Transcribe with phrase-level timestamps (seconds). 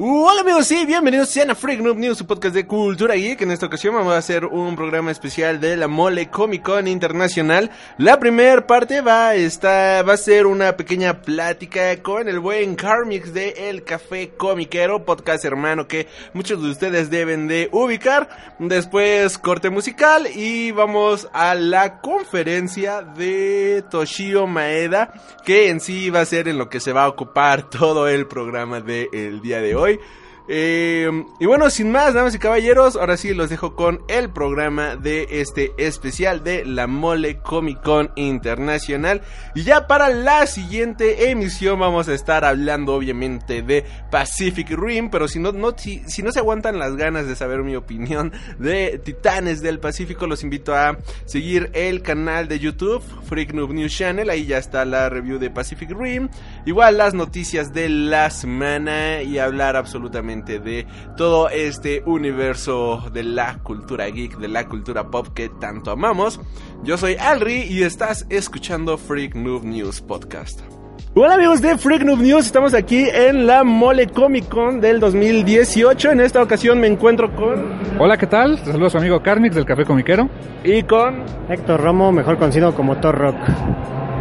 [0.00, 3.42] Hola amigos, sí, bienvenidos a Freak Noob News, su podcast de cultura geek.
[3.42, 7.72] En esta ocasión vamos a hacer un programa especial de la Mole Comic Con Internacional.
[7.96, 12.76] La primera parte va a, estar, va a ser una pequeña plática con el buen
[12.76, 18.28] Carmix de El Café Comiquero, podcast hermano que muchos de ustedes deben de ubicar.
[18.60, 25.12] Después corte musical y vamos a la conferencia de Toshio Maeda,
[25.44, 28.28] que en sí va a ser en lo que se va a ocupar todo el
[28.28, 29.87] programa del día de hoy.
[29.88, 30.27] boy.
[30.50, 34.96] Eh, y bueno, sin más, damas y caballeros, ahora sí los dejo con el programa
[34.96, 39.20] de este especial de la Mole Comic Con Internacional.
[39.54, 45.28] Y ya para la siguiente emisión vamos a estar hablando obviamente de Pacific Rim, pero
[45.28, 49.80] si no, si no se aguantan las ganas de saber mi opinión de Titanes del
[49.80, 54.56] Pacífico, los invito a seguir el canal de YouTube, Freak Noob News Channel, ahí ya
[54.56, 56.30] está la review de Pacific Rim,
[56.64, 60.86] igual las noticias de la semana y hablar absolutamente de
[61.16, 66.40] todo este universo de la cultura geek, de la cultura pop que tanto amamos.
[66.84, 70.60] Yo soy Alri y estás escuchando Freak Noob News Podcast.
[71.14, 76.12] Hola amigos de Freak Noob News, estamos aquí en la Mole Comic Con del 2018.
[76.12, 77.80] En esta ocasión me encuentro con...
[77.98, 78.62] Hola, ¿qué tal?
[78.62, 80.28] Te saludo a su amigo Carmix del Café Comiquero.
[80.62, 81.24] Y con...
[81.48, 83.36] Héctor Romo, mejor conocido como Thor Rock.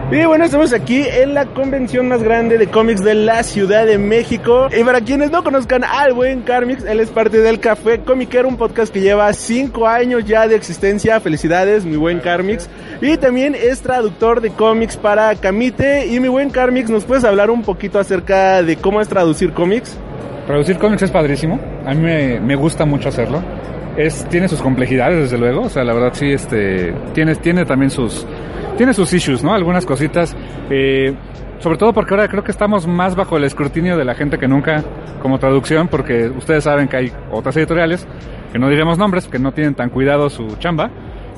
[0.10, 3.98] Y bueno, estamos aquí en la convención más grande de cómics de la Ciudad de
[3.98, 4.70] México.
[4.72, 8.56] Y para quienes no conozcan al buen Carmix, él es parte del Café Comiquero, un
[8.56, 11.20] podcast que lleva 5 años ya de existencia.
[11.20, 12.70] Felicidades, mi buen Carmix.
[13.02, 16.08] Y también es traductor de cómics para Camite.
[16.08, 19.98] Y mi buen Carmix, ¿nos puedes hablar un poquito acerca de cómo es traducir cómics?
[20.46, 21.60] Traducir cómics es padrísimo.
[21.86, 23.44] A mí me, me gusta mucho hacerlo.
[23.98, 25.64] Es, tiene sus complejidades, desde luego.
[25.64, 28.26] O sea, la verdad sí, este, tiene, tiene también sus
[28.78, 29.54] tiene sus issues, ¿no?
[29.54, 30.36] Algunas cositas.
[30.70, 31.14] Eh,
[31.60, 34.48] sobre todo porque ahora creo que estamos más bajo el escrutinio de la gente que
[34.48, 34.84] nunca
[35.22, 38.08] como traducción, porque ustedes saben que hay otras editoriales,
[38.52, 40.92] que no diremos nombres, que no tienen tan cuidado su chamba,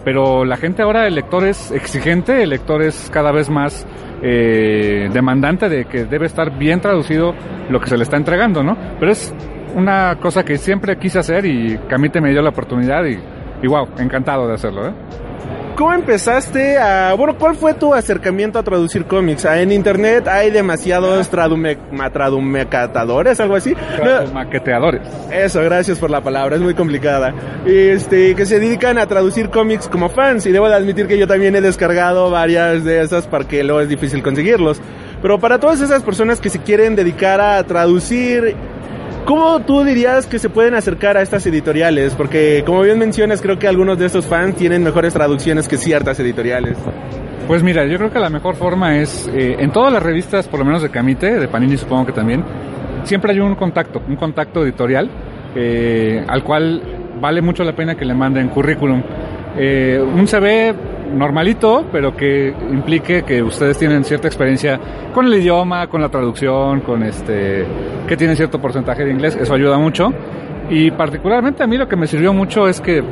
[0.03, 3.87] pero la gente ahora, el lector es exigente, el lector es cada vez más
[4.21, 7.33] eh, demandante de que debe estar bien traducido
[7.69, 8.77] lo que se le está entregando, ¿no?
[8.99, 9.33] Pero es
[9.75, 13.17] una cosa que siempre quise hacer y Camite me dio la oportunidad y,
[13.61, 14.93] y wow, encantado de hacerlo, ¿eh?
[15.79, 17.13] ¿Cómo empezaste a...
[17.13, 19.45] Bueno, ¿cuál fue tu acercamiento a traducir cómics?
[19.45, 21.77] En internet hay demasiados tradume,
[22.11, 23.73] tradumecatadores, algo así.
[24.33, 25.01] Maqueteadores.
[25.31, 27.33] Eso, gracias por la palabra, es muy complicada.
[27.65, 30.45] Este, que se dedican a traducir cómics como fans.
[30.47, 33.87] Y debo de admitir que yo también he descargado varias de esas porque luego es
[33.87, 34.81] difícil conseguirlos.
[35.21, 38.53] Pero para todas esas personas que se quieren dedicar a traducir
[39.25, 42.15] ¿Cómo tú dirías que se pueden acercar a estas editoriales?
[42.15, 46.19] Porque como bien mencionas, creo que algunos de estos fans tienen mejores traducciones que ciertas
[46.19, 46.77] editoriales.
[47.47, 50.59] Pues mira, yo creo que la mejor forma es, eh, en todas las revistas, por
[50.59, 52.43] lo menos de Camite, de Panini supongo que también,
[53.03, 55.09] siempre hay un contacto, un contacto editorial,
[55.55, 56.81] eh, al cual
[57.19, 59.01] vale mucho la pena que le manden currículum.
[59.57, 60.73] Eh, un CV
[61.13, 64.79] normalito, pero que implique que ustedes tienen cierta experiencia
[65.13, 67.65] con el idioma, con la traducción, con este,
[68.07, 70.13] que tienen cierto porcentaje de inglés, eso ayuda mucho.
[70.69, 73.03] Y particularmente a mí lo que me sirvió mucho es que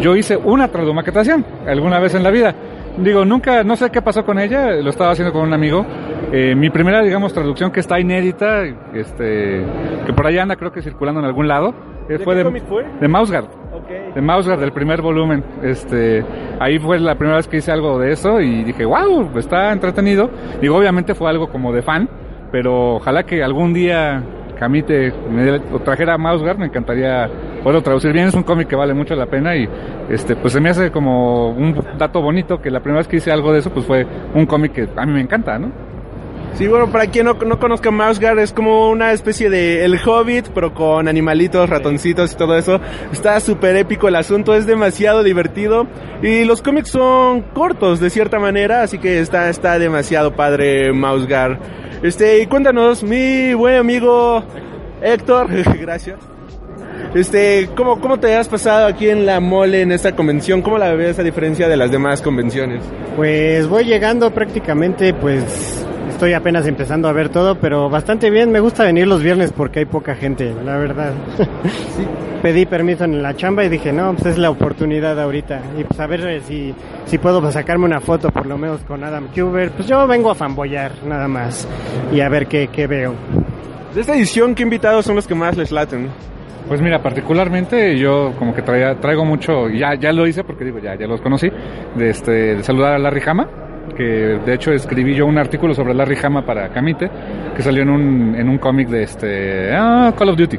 [0.00, 2.54] yo hice una tradumaquetación alguna vez en la vida.
[2.96, 5.84] Digo, nunca, no sé qué pasó con ella, lo estaba haciendo con un amigo.
[6.32, 8.62] Eh, mi primera, digamos, traducción que está inédita,
[8.94, 9.64] este,
[10.06, 11.74] que por allá anda creo que circulando en algún lado,
[12.08, 12.84] ¿De fue, de, fue?
[13.00, 13.46] de Mausgard.
[13.88, 15.44] De Mausgard, del primer volumen.
[15.62, 16.24] Este,
[16.58, 20.30] ahí fue la primera vez que hice algo de eso y dije, wow, está entretenido.
[20.60, 22.08] Digo, obviamente fue algo como de fan,
[22.50, 24.22] pero ojalá que algún día
[24.58, 27.28] Camite me trajera a Mausgard, me encantaría
[27.62, 28.28] poderlo traducir bien.
[28.28, 29.68] Es un cómic que vale mucho la pena y
[30.08, 33.32] este, pues se me hace como un dato bonito que la primera vez que hice
[33.32, 35.93] algo de eso, pues fue un cómic que a mí me encanta, ¿no?
[36.56, 40.50] Sí, bueno, para quien no, no conozca Mausgard, es como una especie de El Hobbit,
[40.54, 42.80] pero con animalitos, ratoncitos y todo eso.
[43.12, 45.88] Está súper épico el asunto, es demasiado divertido.
[46.22, 51.58] Y los cómics son cortos, de cierta manera, así que está, está demasiado padre Mausgard.
[52.04, 54.44] Este, y cuéntanos, mi buen amigo
[55.02, 55.48] Héctor,
[55.80, 56.18] gracias.
[57.14, 60.62] Este, ¿cómo, ¿cómo te has pasado aquí en la mole en esta convención?
[60.62, 62.82] ¿Cómo la ves a diferencia de las demás convenciones?
[63.16, 65.84] Pues voy llegando prácticamente, pues
[66.24, 68.50] estoy apenas empezando a ver todo, pero bastante bien.
[68.50, 71.12] Me gusta venir los viernes porque hay poca gente, la verdad.
[72.42, 75.60] Pedí permiso en la chamba y dije, no, pues es la oportunidad ahorita.
[75.78, 76.74] Y pues a ver eh, si,
[77.04, 79.72] si puedo sacarme una foto por lo menos con Adam Cuber.
[79.72, 81.68] Pues yo vengo a fanboyar nada más
[82.10, 83.12] y a ver qué, qué veo.
[83.94, 86.08] De esta edición, ¿qué invitados son los que más les laten?
[86.66, 90.78] Pues mira, particularmente yo como que traía, traigo mucho, ya, ya lo hice porque digo,
[90.78, 91.50] ya, ya los conocí,
[91.94, 93.46] de, este, de saludar a Larry Hama,
[93.94, 97.10] que de hecho escribí yo un artículo sobre Larry Hama para Camite,
[97.56, 100.58] que salió en un, en un cómic de este, ah, Call of Duty.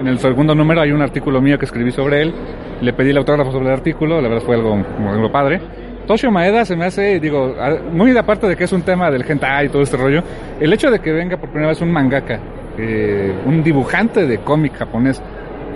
[0.00, 2.34] En el segundo número hay un artículo mío que escribí sobre él,
[2.80, 5.60] le pedí el autógrafo sobre el artículo, la verdad fue algo, algo padre.
[6.06, 7.54] Toshio Maeda se me hace, digo,
[7.92, 10.22] muy aparte de que es un tema del hentai y todo este rollo,
[10.60, 12.38] el hecho de que venga por primera vez un mangaka,
[12.78, 15.20] eh, un dibujante de cómic japonés,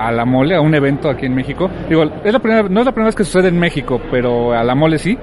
[0.01, 1.71] a la mole, a un evento aquí en México.
[1.89, 4.65] Digo, es la primera, no es la primera vez que sucede en México, pero a
[4.65, 5.17] la mole sí.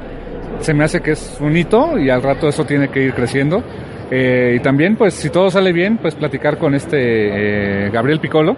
[0.59, 3.63] Se me hace que es un hito y al rato eso tiene que ir creciendo.
[4.09, 8.55] Eh, y también, pues, si todo sale bien, pues platicar con este eh, Gabriel Piccolo,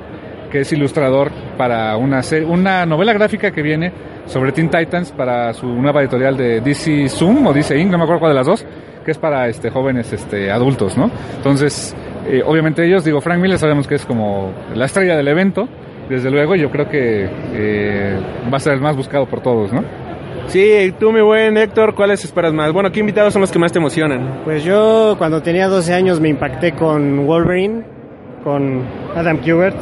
[0.52, 3.92] que es ilustrador para una, una novela gráfica que viene
[4.26, 8.04] sobre Teen Titans para su nueva editorial de DC Zoom o DC Inc., no me
[8.04, 8.66] acuerdo cuál de las dos,
[9.04, 11.10] que es para este jóvenes este adultos, ¿no?
[11.38, 11.96] Entonces,
[12.28, 15.68] eh, obviamente ellos, digo, Frank Miller sabemos que es como la estrella del evento,
[16.10, 18.20] desde luego yo creo que eh,
[18.52, 19.84] va a ser el más buscado por todos, ¿no?
[20.50, 22.74] Sí, tú mi buen Héctor, ¿cuáles esperas más?
[22.74, 24.42] Bueno, ¿qué invitados son los que más te emocionan?
[24.44, 27.84] Pues yo cuando tenía 12 años me impacté con Wolverine,
[28.44, 28.82] con
[29.16, 29.78] Adam Kubert.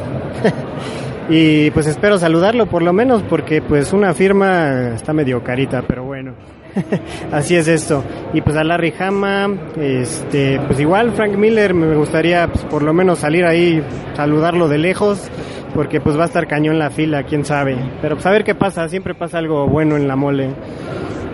[1.30, 6.04] y pues espero saludarlo por lo menos porque pues una firma está medio carita, pero
[6.04, 6.34] bueno.
[7.32, 8.04] Así es esto.
[8.32, 12.92] Y pues a Larry Hama, este, pues igual Frank Miller me gustaría pues, por lo
[12.92, 13.82] menos salir ahí,
[14.14, 15.30] saludarlo de lejos
[15.74, 17.76] porque pues va a estar cañón la fila, quién sabe.
[18.00, 20.50] Pero pues a ver qué pasa, siempre pasa algo bueno en la mole.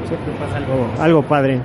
[0.06, 1.60] Siempre pasa algo, algo padre.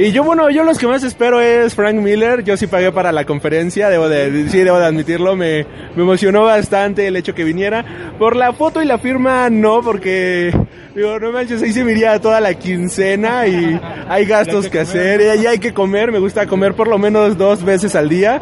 [0.00, 2.42] Y yo, bueno, yo los que más espero es Frank Miller.
[2.42, 5.36] Yo sí pagué para la conferencia, debo de, sí, debo de admitirlo.
[5.36, 7.84] Me, me emocionó bastante el hecho que viniera.
[8.18, 10.58] Por la foto y la firma, no, porque,
[10.94, 15.20] digo, no manches, ahí se me iría toda la quincena y hay gastos que hacer.
[15.20, 18.40] Y ahí hay que comer, me gusta comer por lo menos dos veces al día.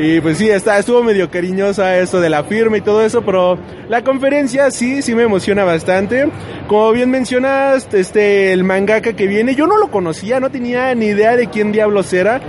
[0.00, 3.58] Y pues sí, está, estuvo medio cariñosa eso de la firma y todo eso, pero
[3.88, 6.28] la conferencia sí, sí me emociona bastante.
[6.68, 11.06] Como bien mencionas, este, el mangaka que viene, yo no lo conocía, no tenía ni
[11.06, 12.40] idea de quién diablos era.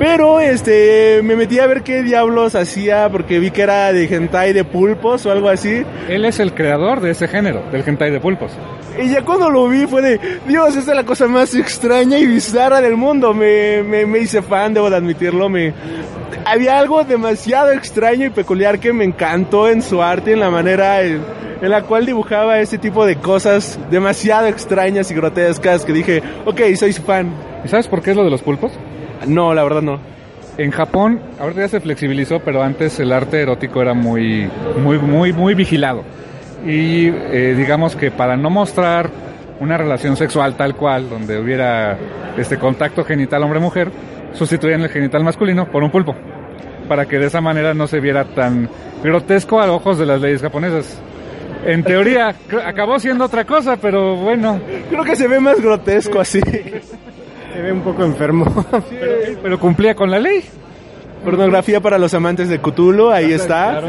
[0.00, 4.54] Pero este me metí a ver qué diablos hacía porque vi que era de hentai
[4.54, 5.84] de pulpos o algo así.
[6.08, 8.50] Él es el creador de ese género, del hentai de pulpos.
[8.98, 12.24] Y ya cuando lo vi fue de, Dios, esta es la cosa más extraña y
[12.24, 13.34] bizarra del mundo.
[13.34, 15.50] Me, me, me hice fan, debo de admitirlo.
[15.50, 15.74] Me,
[16.46, 21.02] había algo demasiado extraño y peculiar que me encantó en su arte, en la manera
[21.02, 21.20] en,
[21.60, 26.58] en, la cual dibujaba ese tipo de cosas demasiado extrañas y grotescas que dije, ok,
[26.74, 27.34] soy su fan.
[27.66, 28.72] ¿Y sabes por qué es lo de los pulpos?
[29.26, 29.98] No, la verdad no.
[30.58, 34.48] En Japón, ahorita ya se flexibilizó, pero antes el arte erótico era muy,
[34.82, 36.02] muy, muy, muy vigilado.
[36.66, 39.10] Y eh, digamos que para no mostrar
[39.60, 41.96] una relación sexual tal cual, donde hubiera
[42.36, 43.90] este contacto genital hombre-mujer,
[44.32, 46.14] sustituían el genital masculino por un pulpo,
[46.88, 48.68] para que de esa manera no se viera tan
[49.02, 51.00] grotesco a ojos de las leyes japonesas.
[51.64, 52.34] En teoría
[52.66, 54.60] acabó siendo otra cosa, pero bueno.
[54.88, 56.40] Creo que se ve más grotesco así.
[57.52, 58.44] Se ve un poco enfermo.
[58.88, 60.44] Sí, pero, pero, cumplía con la ley.
[61.24, 63.82] Pornografía para los amantes de Cthulhu, ahí está.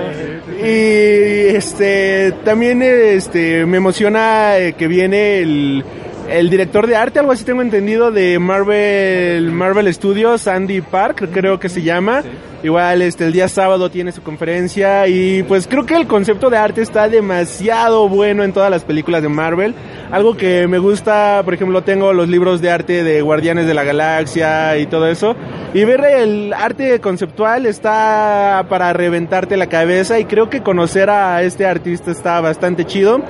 [0.60, 5.83] Y este también este me emociona que viene el
[6.31, 11.59] el director de arte, algo así tengo entendido, de Marvel, Marvel Studios, Andy Park, creo
[11.59, 12.23] que se llama.
[12.64, 16.57] Igual este el día sábado tiene su conferencia y pues creo que el concepto de
[16.57, 19.73] arte está demasiado bueno en todas las películas de Marvel.
[20.11, 23.83] Algo que me gusta, por ejemplo, tengo los libros de arte de Guardianes de la
[23.83, 25.35] Galaxia y todo eso.
[25.73, 31.42] Y ver el arte conceptual está para reventarte la cabeza y creo que conocer a
[31.42, 33.23] este artista está bastante chido.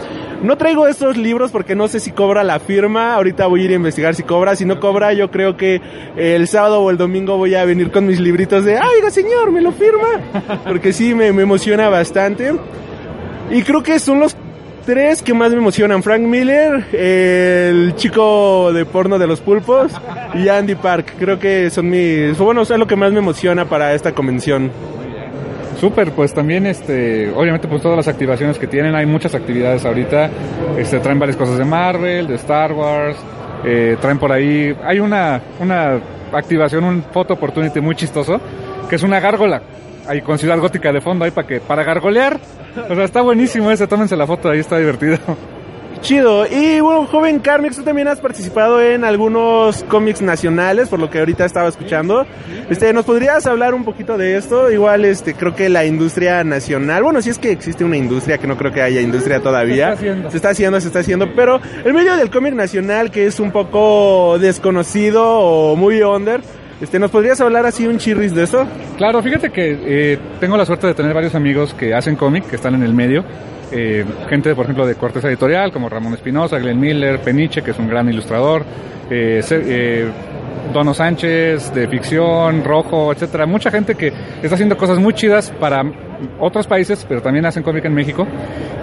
[0.44, 2.91] No traigo estos libros porque no sé si cobra la firma.
[2.98, 4.56] Ahorita voy a ir a investigar si cobra.
[4.56, 5.82] Si no cobra, yo creo que
[6.16, 9.62] el sábado o el domingo voy a venir con mis libritos de, ay, señor, me
[9.62, 10.60] lo firma.
[10.66, 12.54] Porque sí, me, me emociona bastante.
[13.50, 14.36] Y creo que son los
[14.86, 16.04] tres que más me emocionan.
[16.04, 19.92] Frank Miller, el chico de porno de los pulpos
[20.34, 21.14] y Andy Park.
[21.20, 22.38] Creo que son mis...
[22.38, 24.72] Bueno, es lo que más me emociona para esta convención.
[25.82, 30.30] Súper, pues también, este, obviamente, pues todas las activaciones que tienen, hay muchas actividades ahorita,
[30.78, 33.18] este, traen varias cosas de Marvel, de Star Wars,
[33.66, 36.00] eh, traen por ahí, hay una, una
[36.34, 38.40] activación, un photo opportunity muy chistoso,
[38.88, 39.64] que es una gárgola,
[40.08, 42.40] ahí con Ciudad Gótica de fondo, ahí para que, para gargolear,
[42.88, 45.18] o sea, está buenísimo ese, tómense la foto, ahí está divertido.
[46.02, 46.48] Chido.
[46.48, 51.20] Y bueno, joven Carmix, tú también has participado en algunos cómics nacionales, por lo que
[51.20, 52.26] ahorita estaba escuchando.
[52.70, 54.72] Este, ¿nos podrías hablar un poquito de esto?
[54.72, 58.48] Igual, este, creo que la industria nacional, bueno, si es que existe una industria, que
[58.48, 59.90] no creo que haya industria todavía.
[59.90, 60.32] Se está haciendo.
[60.32, 63.52] Se está haciendo, se está haciendo, pero el medio del cómic nacional, que es un
[63.52, 66.42] poco desconocido o muy under,
[66.82, 68.66] este, ¿nos podrías hablar así un chirris de eso?
[68.98, 72.56] Claro, fíjate que eh, tengo la suerte de tener varios amigos que hacen cómic, que
[72.56, 73.24] están en el medio.
[73.72, 77.80] Eh, gente, por ejemplo, de Corteza Editorial, como Ramón Espinosa, Glenn Miller, Peniche, que es
[77.80, 78.64] un gran ilustrador,
[79.10, 80.10] eh, eh,
[80.74, 83.46] Dono Sánchez, de ficción, Rojo, etcétera.
[83.46, 84.12] Mucha gente que
[84.42, 85.84] está haciendo cosas muy chidas para
[86.40, 88.28] otros países, pero también hacen cómic en México.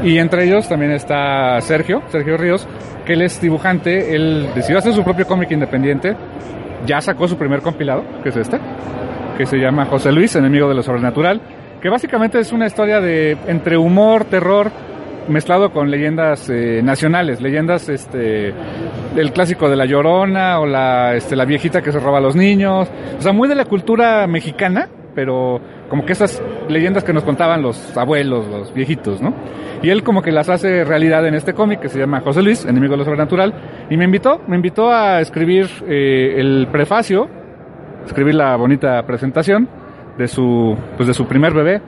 [0.02, 2.66] Y entre ellos también está Sergio, Sergio Ríos,
[3.04, 6.14] que él es dibujante, él decidió hacer su propio cómic independiente,
[6.87, 8.59] ya sacó su primer compilado, que es este,
[9.37, 11.40] que se llama José Luis, enemigo de lo sobrenatural,
[11.80, 14.70] que básicamente es una historia de entre humor, terror,
[15.28, 18.54] mezclado con leyendas eh, nacionales, leyendas este
[19.16, 22.35] el clásico de la llorona o la este la viejita que se roba a los
[22.35, 27.25] niños, o sea, muy de la cultura mexicana, pero como que esas leyendas que nos
[27.25, 29.35] contaban los abuelos, los viejitos, ¿no?
[29.82, 32.64] Y él como que las hace realidad en este cómic que se llama José Luis,
[32.64, 33.54] enemigo de lo sobrenatural,
[33.90, 37.28] y me invitó, me invitó a escribir eh, el prefacio
[38.08, 39.68] escribir la bonita presentación
[40.18, 41.80] de su pues de su primer bebé.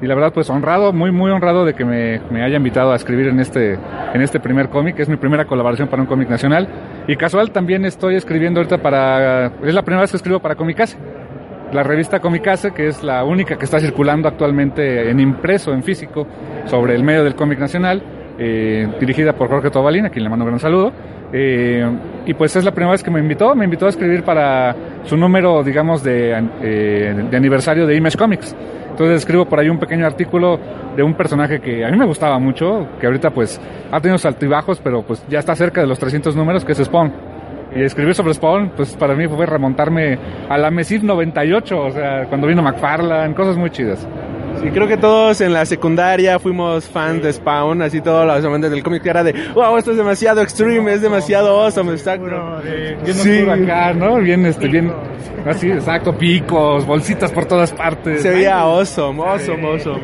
[0.00, 2.96] Y la verdad pues honrado muy muy honrado de que me, me haya invitado a
[2.96, 3.78] escribir en este
[4.14, 4.98] en este primer cómic.
[5.00, 6.68] Es mi primera colaboración para un cómic nacional.
[7.08, 10.96] Y casual también estoy escribiendo ahorita para es la primera vez que escribo para Comicase.
[11.72, 16.26] La revista Comicase, que es la única que está circulando actualmente en impreso, en físico,
[16.64, 18.02] sobre el medio del cómic nacional,
[18.38, 20.92] eh, dirigida por Jorge Tobalín, a quien le mando un gran saludo.
[21.32, 21.84] Eh,
[22.24, 25.16] y pues es la primera vez que me invitó, me invitó a escribir para su
[25.16, 28.56] número, digamos, de, eh, de aniversario de Image Comics.
[28.90, 30.58] Entonces escribo por ahí un pequeño artículo
[30.96, 33.60] de un personaje que a mí me gustaba mucho, que ahorita pues
[33.92, 36.78] ha tenido sus altibajos, pero pues ya está cerca de los 300 números, que es
[36.78, 37.12] Spawn.
[37.76, 40.18] Y escribir sobre Spawn, pues para mí fue remontarme
[40.48, 44.08] a la MESIF 98, o sea, cuando vino McFarlane, cosas muy chidas.
[44.62, 48.70] Sí, creo que todos en la secundaria fuimos fans de Spawn, así todos los amantes
[48.70, 52.26] del cómic que era de, wow, esto es demasiado extreme, es demasiado awesome, exacto.
[53.04, 53.40] Bien Sí.
[53.48, 54.16] acá, ¿no?
[54.16, 54.92] Bien, este, bien,
[55.46, 58.20] así, exacto, picos, bolsitas por todas partes.
[58.22, 60.00] Se veía awesome, awesome, awesome.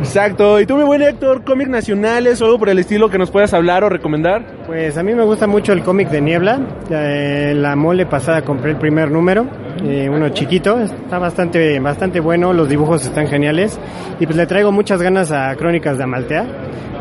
[0.00, 0.60] Exacto.
[0.60, 3.52] ¿Y tú, mi buen Héctor, cómic nacionales o algo por el estilo que nos puedas
[3.54, 4.42] hablar o recomendar?
[4.66, 6.60] Pues a mí me gusta mucho el cómic de Niebla.
[6.90, 9.46] Eh, la mole pasada compré el primer número,
[9.82, 13.78] eh, uno chiquito, está bastante, bastante bueno, los dibujos están geniales.
[14.20, 16.46] Y pues le traigo muchas ganas a Crónicas de Amaltea,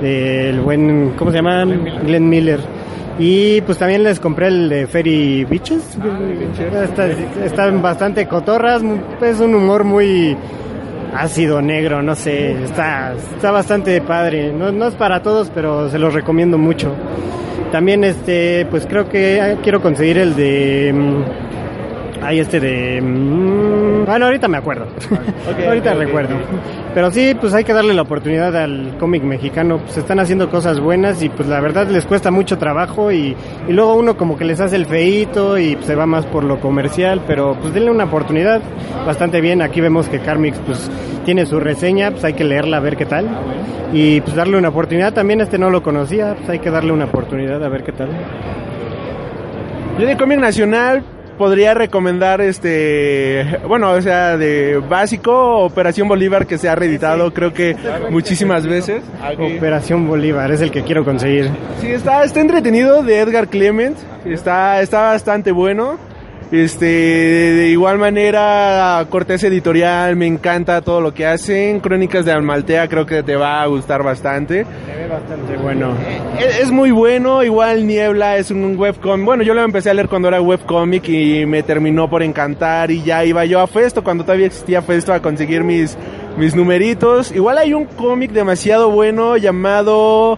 [0.01, 1.65] del buen, ¿cómo se llama?
[1.65, 2.59] Glenn Miller.
[3.19, 5.97] Y pues también les compré el de Ferry Beaches.
[6.83, 7.07] Está-
[7.45, 8.81] Están bastante cotorras,
[9.21, 10.35] es un humor muy
[11.15, 14.51] ácido, negro, no sé, está, está bastante padre.
[14.51, 16.91] No, no es para todos, pero se los recomiendo mucho.
[17.71, 21.23] También este, pues creo que eh, quiero conseguir el de mm,
[22.23, 24.87] hay este de mm, bueno, ahorita me acuerdo.
[25.67, 26.35] ahorita recuerdo.
[26.93, 29.79] Pero sí, pues hay que darle la oportunidad al cómic mexicano.
[29.79, 33.35] Pues están haciendo cosas buenas y pues la verdad les cuesta mucho trabajo y,
[33.67, 36.43] y luego uno como que les hace el feíto y pues, se va más por
[36.43, 38.61] lo comercial, pero pues denle una oportunidad
[39.05, 39.61] bastante bien.
[39.61, 40.91] Aquí vemos que Carmix pues
[41.25, 43.27] tiene su reseña, pues hay que leerla a ver qué tal
[43.93, 45.13] y pues darle una oportunidad.
[45.13, 48.09] También este no lo conocía, pues hay que darle una oportunidad a ver qué tal.
[49.97, 51.03] Yo de cómic nacional
[51.37, 57.53] podría recomendar este, bueno, o sea, de básico, Operación Bolívar que se ha reeditado creo
[57.53, 57.75] que
[58.09, 59.03] muchísimas veces.
[59.37, 61.49] Operación Bolívar es el que quiero conseguir.
[61.81, 65.97] Sí, está, está entretenido de Edgar Clement, está, está bastante bueno.
[66.53, 71.79] Este, de igual manera, Cortés Editorial, me encanta todo lo que hacen.
[71.79, 74.63] Crónicas de Almaltea creo que te va a gustar bastante.
[74.85, 75.95] Se ve bastante bueno.
[76.39, 79.25] Es, es muy bueno, igual Niebla es un webcomic.
[79.25, 83.01] Bueno, yo lo empecé a leer cuando era webcomic y me terminó por encantar y
[83.01, 85.97] ya iba yo a Festo, cuando todavía existía Festo, a conseguir mis,
[86.37, 87.31] mis numeritos.
[87.31, 90.37] Igual hay un cómic demasiado bueno llamado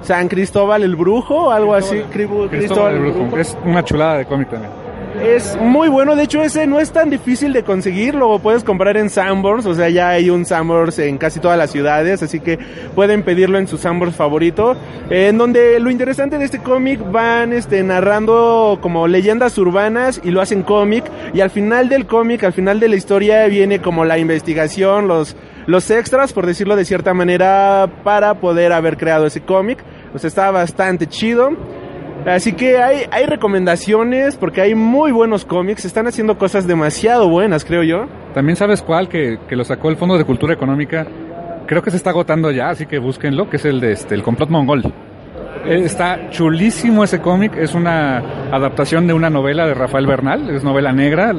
[0.00, 2.00] San Cristóbal el Brujo, algo así.
[2.10, 3.36] Cristóbal el Brujo.
[3.36, 4.79] Es una chulada de cómic también.
[5.18, 8.96] Es muy bueno, de hecho ese no es tan difícil de conseguir, lo puedes comprar
[8.96, 12.58] en Sanborns, o sea ya hay un Sanborns en casi todas las ciudades, así que
[12.94, 14.76] pueden pedirlo en su Sanborns favorito,
[15.10, 20.40] en donde lo interesante de este cómic van este, narrando como leyendas urbanas y lo
[20.40, 24.16] hacen cómic, y al final del cómic, al final de la historia viene como la
[24.16, 25.36] investigación, los,
[25.66, 29.80] los extras, por decirlo de cierta manera, para poder haber creado ese cómic,
[30.14, 31.50] o sea está bastante chido.
[32.26, 37.64] Así que hay, hay recomendaciones porque hay muy buenos cómics, están haciendo cosas demasiado buenas,
[37.64, 38.06] creo yo.
[38.34, 41.06] También sabes cuál que, que lo sacó el Fondo de Cultura Económica.
[41.66, 44.22] Creo que se está agotando ya, así que búsquenlo, que es el de este, el
[44.22, 44.92] complot mongol.
[45.64, 48.18] Eh, Está chulísimo ese cómic, es una
[48.50, 51.32] adaptación de una novela de Rafael Bernal, es novela negra,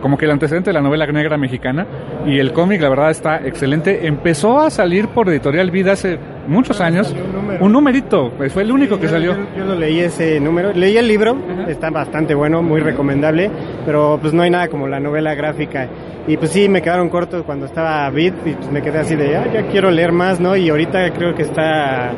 [0.00, 1.86] como que el antecedente de la novela negra mexicana,
[2.26, 4.06] y el cómic la verdad está excelente.
[4.06, 7.14] Empezó a salir por Editorial Vida hace muchos años,
[7.60, 9.32] un numerito, pues fue el único que Yo- salió.
[9.32, 11.36] Yo, yo lo leí ese número, leí el libro,
[11.68, 13.50] está bastante bueno, muy recomendable,
[13.86, 15.88] pero pues no hay nada como la novela gráfica.
[16.26, 19.36] Y pues sí, me quedaron cortos cuando estaba Bit y pues me quedé así de,
[19.36, 20.54] ah, ya quiero leer más, ¿no?
[20.56, 22.12] Y ahorita creo que está,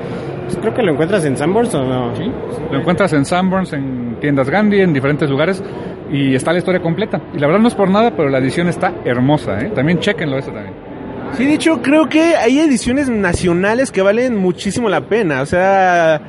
[0.44, 2.12] pues creo que lo encuentras en Sanborns o no.
[2.70, 5.62] Lo encuentras en Sanborns, en tiendas Gandhi, en diferentes lugares
[6.12, 7.18] y está la historia completa.
[7.34, 9.70] Y la verdad no es por nada, pero la edición está hermosa, ¿eh?
[9.74, 10.74] También chequenlo eso también.
[11.36, 15.42] Sí, de hecho, creo que hay ediciones nacionales que valen muchísimo la pena.
[15.42, 16.20] O sea,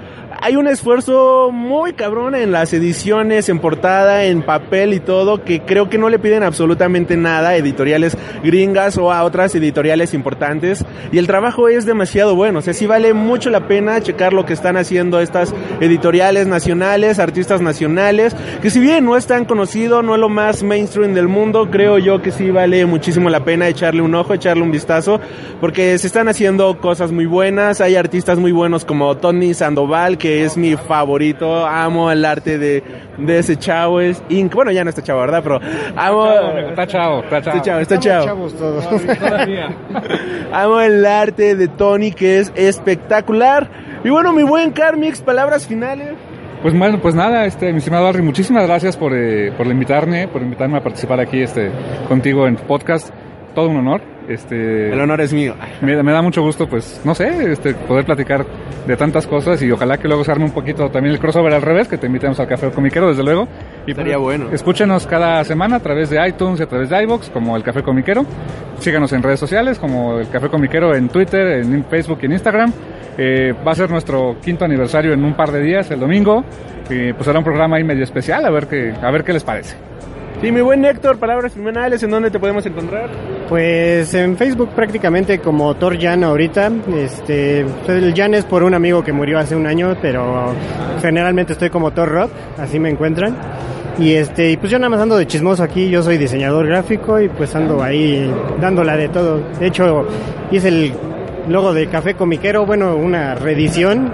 [0.42, 5.62] hay un esfuerzo muy cabrón en las ediciones, en portada, en papel y todo, que
[5.62, 10.86] creo que no le piden absolutamente nada a editoriales gringas o a otras editoriales importantes.
[11.12, 12.60] Y el trabajo es demasiado bueno.
[12.60, 17.20] O sea, sí vale mucho la pena checar lo que están haciendo estas editoriales nacionales,
[17.20, 21.28] artistas nacionales, que si bien no es tan conocido, no es lo más mainstream del
[21.28, 25.20] mundo, creo yo que sí vale muchísimo la pena echarle un ojo, echarle un vistazo,
[25.62, 30.44] porque se están haciendo cosas muy buenas, hay artistas muy buenos como Tony Sandoval, que
[30.44, 32.82] es mi favorito, amo el arte de,
[33.20, 35.42] de ese chavo, es inc- bueno ya no está chavo, ¿verdad?
[35.44, 35.60] Pero
[35.96, 36.26] amo...
[36.70, 37.54] Está chao, está chao.
[37.54, 38.26] Está chavo, está chavo.
[38.26, 38.88] chavos todos.
[40.52, 43.70] Amo el arte de Tony, que es espectacular.
[44.04, 46.14] Y bueno, mi buen Carmix, palabras finales.
[46.64, 50.42] Pues bueno, pues nada, este, mi estimado Harry, muchísimas gracias por, eh, por invitarme, por
[50.42, 51.70] invitarme a participar aquí este,
[52.08, 53.14] contigo en tu podcast.
[53.54, 54.02] Todo un honor.
[54.28, 55.56] Este, El honor es mío.
[55.82, 58.46] me, me da mucho gusto, pues, no sé, este, poder platicar
[58.88, 61.62] de tantas cosas y ojalá que luego se arme un poquito también el crossover al
[61.62, 63.48] revés, que te invitemos al Café Comiquero, desde luego.
[63.86, 64.50] Y Estaría bueno.
[64.52, 67.84] Escúchenos cada semana a través de iTunes y a través de iBox como el Café
[67.84, 68.26] Comiquero.
[68.80, 72.74] Síganos en redes sociales como el Café Comiquero en Twitter, en Facebook y en Instagram.
[73.18, 76.44] Eh, va a ser nuestro quinto aniversario en un par de días, el domingo.
[76.90, 79.44] Y pues será un programa ahí medio especial, a ver qué, a ver qué les
[79.44, 79.76] parece.
[80.46, 83.10] Sí, mi buen Héctor, palabras finales, ¿en dónde te podemos encontrar?
[83.50, 86.72] Pues en Facebook prácticamente como Thor Jan ahorita.
[86.96, 90.54] Este, el Jan es por un amigo que murió hace un año, pero
[91.02, 93.36] generalmente estoy como Thor Rock, así me encuentran.
[93.98, 97.20] Y este, y pues yo nada más ando de chismoso aquí, yo soy diseñador gráfico
[97.20, 99.42] y pues ando ahí dándola de todo.
[99.60, 100.08] De hecho,
[100.52, 100.94] hice el
[101.50, 104.14] logo de Café Comiquero, bueno, una reedición.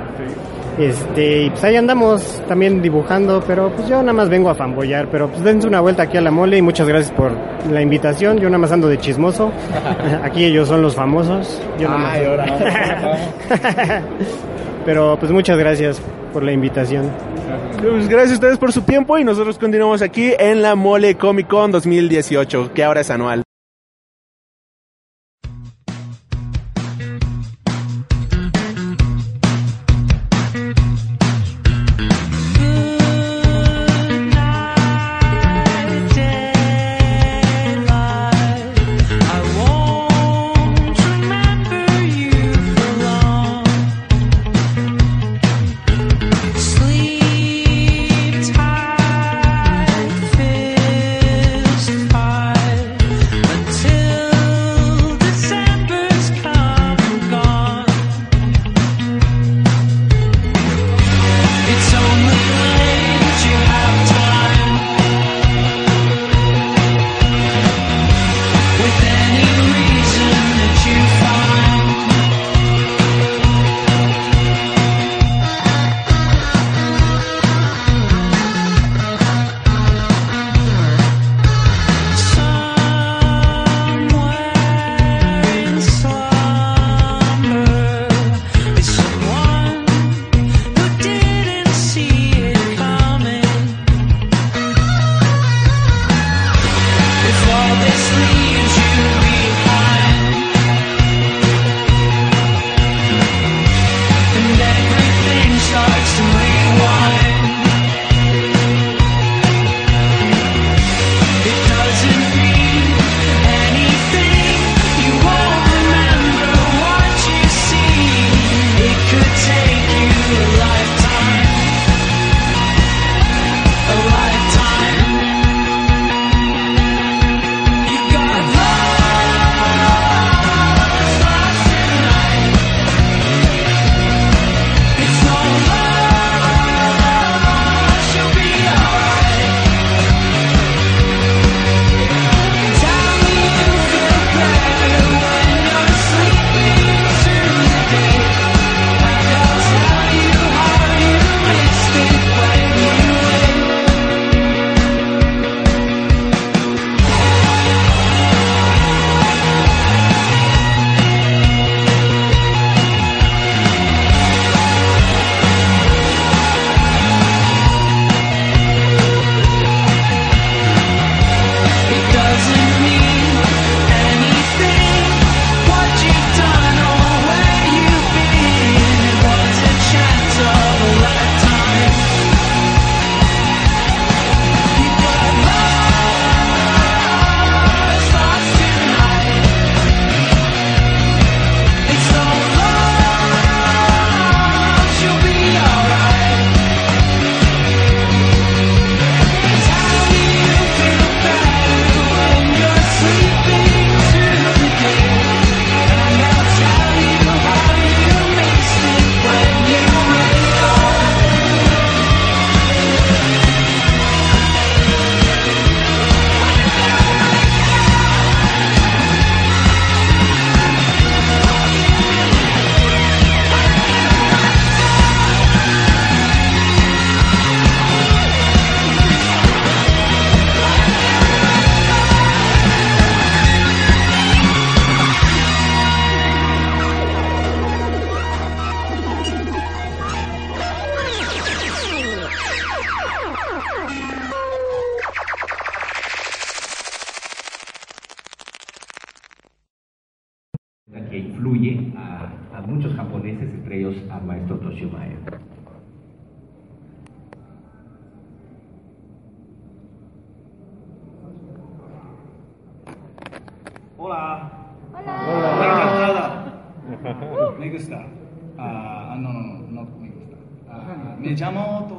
[0.77, 5.07] Este, y pues ahí andamos también dibujando, pero pues yo nada más vengo a fanboyar,
[5.09, 7.31] pero pues dense una vuelta aquí a la mole y muchas gracias por
[7.69, 8.37] la invitación.
[8.37, 9.51] Yo nada más ando de chismoso.
[10.23, 11.61] Aquí ellos son los famosos.
[11.79, 12.17] Yo nada más.
[14.85, 16.01] pero pues muchas gracias
[16.33, 17.09] por la invitación.
[17.81, 21.47] Pues gracias a ustedes por su tiempo y nosotros continuamos aquí en la Mole Comic
[21.47, 23.43] Con 2018, que ahora es anual.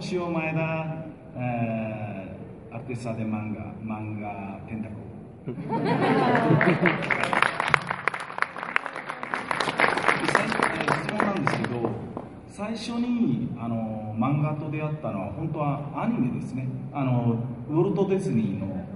[0.02, 1.04] Llamo Toshio Maeda,
[1.36, 5.02] eh, artista de manga, manga tentacle.
[5.44, 5.54] 質
[11.10, 11.90] 問なんですけど
[12.48, 17.36] 最初にあの漫画と出会ったのは本当はアニメですねあの
[17.68, 18.86] ウォルト・ディズニーの、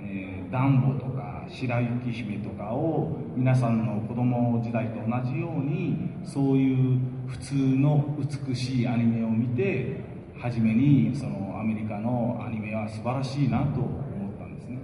[0.00, 8.04] えーダンボとか白雪姫とかを皆さんの子供時代と同じようにそういう普通の
[8.46, 14.77] 美しいアニメを見て初めにそのアメリカのアニメは素晴らしいなと思ったんですね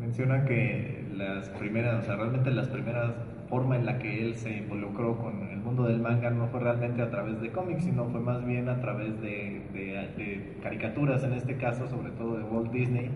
[0.00, 3.12] Menciona que las primeras, o sea, realmente las primeras
[3.48, 7.02] forma en la que él se involucró con el mundo del manga no fue realmente
[7.02, 11.34] a través de cómics, sino fue más bien a través de, de- de caricaturas, en
[11.34, 13.10] este caso, sobre todo de Walt Disney.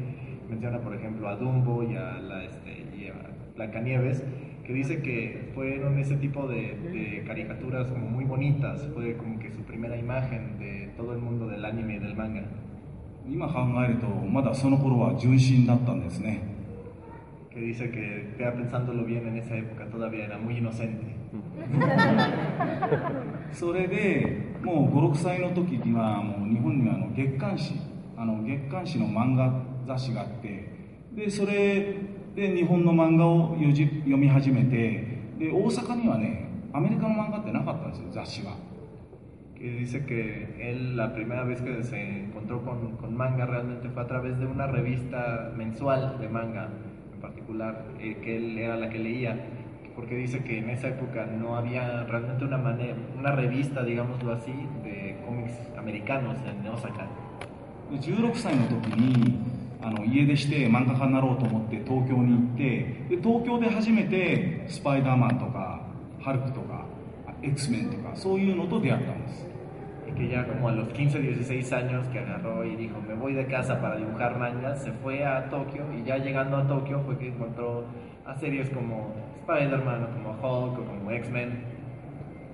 [0.48, 3.14] Menciona, por ejemplo, a Dumbo y a, la, este, y a
[3.56, 4.22] Blancanieves,
[4.64, 9.50] que dice que fueron ese tipo de, de caricaturas como muy bonitas, fue como que
[9.50, 12.41] su primera imagen de todo el mundo del anime y del manga.
[13.29, 16.41] 今考えるとまだその頃は純真だったんですね
[17.53, 21.21] Que dice que, ya pensándolo bien, en esa época todavía era muy inocente.
[23.51, 27.73] それでもう56歳の時にはもう日本にはあの月刊誌
[28.17, 29.51] あの月刊誌の漫画
[29.85, 30.69] 雑誌があって
[31.13, 31.95] でそれ
[32.35, 38.55] で日本の漫画を読み始めてで大阪にはねアメリカの漫画ってなかったんですよ雑誌は
[39.60, 44.02] que dice que él la primera vez que se encontró con, con manga realmente fue
[44.02, 46.68] a través de una revista mensual de manga
[47.14, 49.36] en particular, eh, que él era la que leía,
[49.94, 54.52] porque dice que en esa época no había realmente una, manera, una revista, digámoslo así,
[54.84, 57.08] de cómics americanos en Osaka.
[57.90, 59.38] で16歳の時に
[59.80, 65.86] あの家出して漫画家になろうと思って東京に行ってで東京で初めてスパイダーマンとか
[66.20, 66.84] ハルクとか
[67.42, 69.49] X メンとかそういうのと出会ったんです Y
[70.15, 73.45] Que ya como a los 15, 16 años que agarró y dijo, me voy de
[73.47, 77.29] casa para dibujar mangas, se fue a Tokio y ya llegando a Tokio fue que
[77.29, 77.85] encontró
[78.25, 81.71] a series como Spider-Man, o como Hulk, o como X-Men.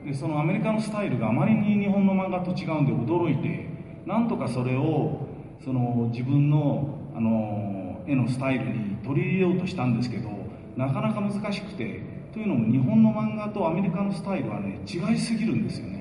[0.06, 3.68] でそのアメリカのスタイルがあまりに日本の漫画と違うんで驚いて
[4.06, 5.28] なんとかそれを
[5.64, 10.30] その自分のあの絵のスタイルに取り入れようとしたんですけど
[10.78, 15.97] なかなか難しくてというのも日本の漫画とアメリカのスタイルはね違いすぎるんですよね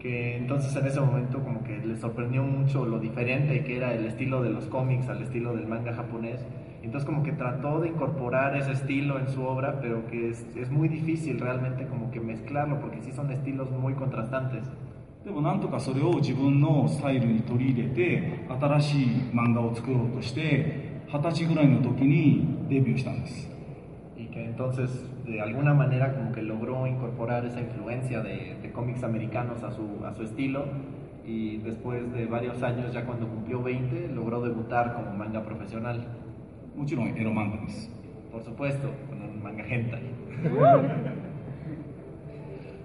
[0.00, 4.06] que entonces en ese momento como que le sorprendió mucho lo diferente que era el
[4.06, 6.44] estilo de los cómics al estilo del manga japonés.
[6.82, 10.70] Entonces como que trató de incorporar ese estilo en su obra, pero que es, es
[10.70, 14.68] muy difícil realmente como que mezclarlo, porque sí son estilos muy contrastantes.
[15.26, 23.49] でもなんとかそれを自分のスタイルに取り入れて新しい漫画を作ろうとして二十歳ぐらいの時にデビューしたんです
[24.21, 29.03] y que entonces de alguna manera como que logró incorporar esa influencia de, de cómics
[29.03, 30.65] americanos a su, a su estilo
[31.25, 36.03] y después de varios años, ya cuando cumplió 20, logró debutar como manga profesional.
[36.75, 37.89] Mucho ero manga pues.
[38.31, 40.01] Por supuesto, con un manga hentai.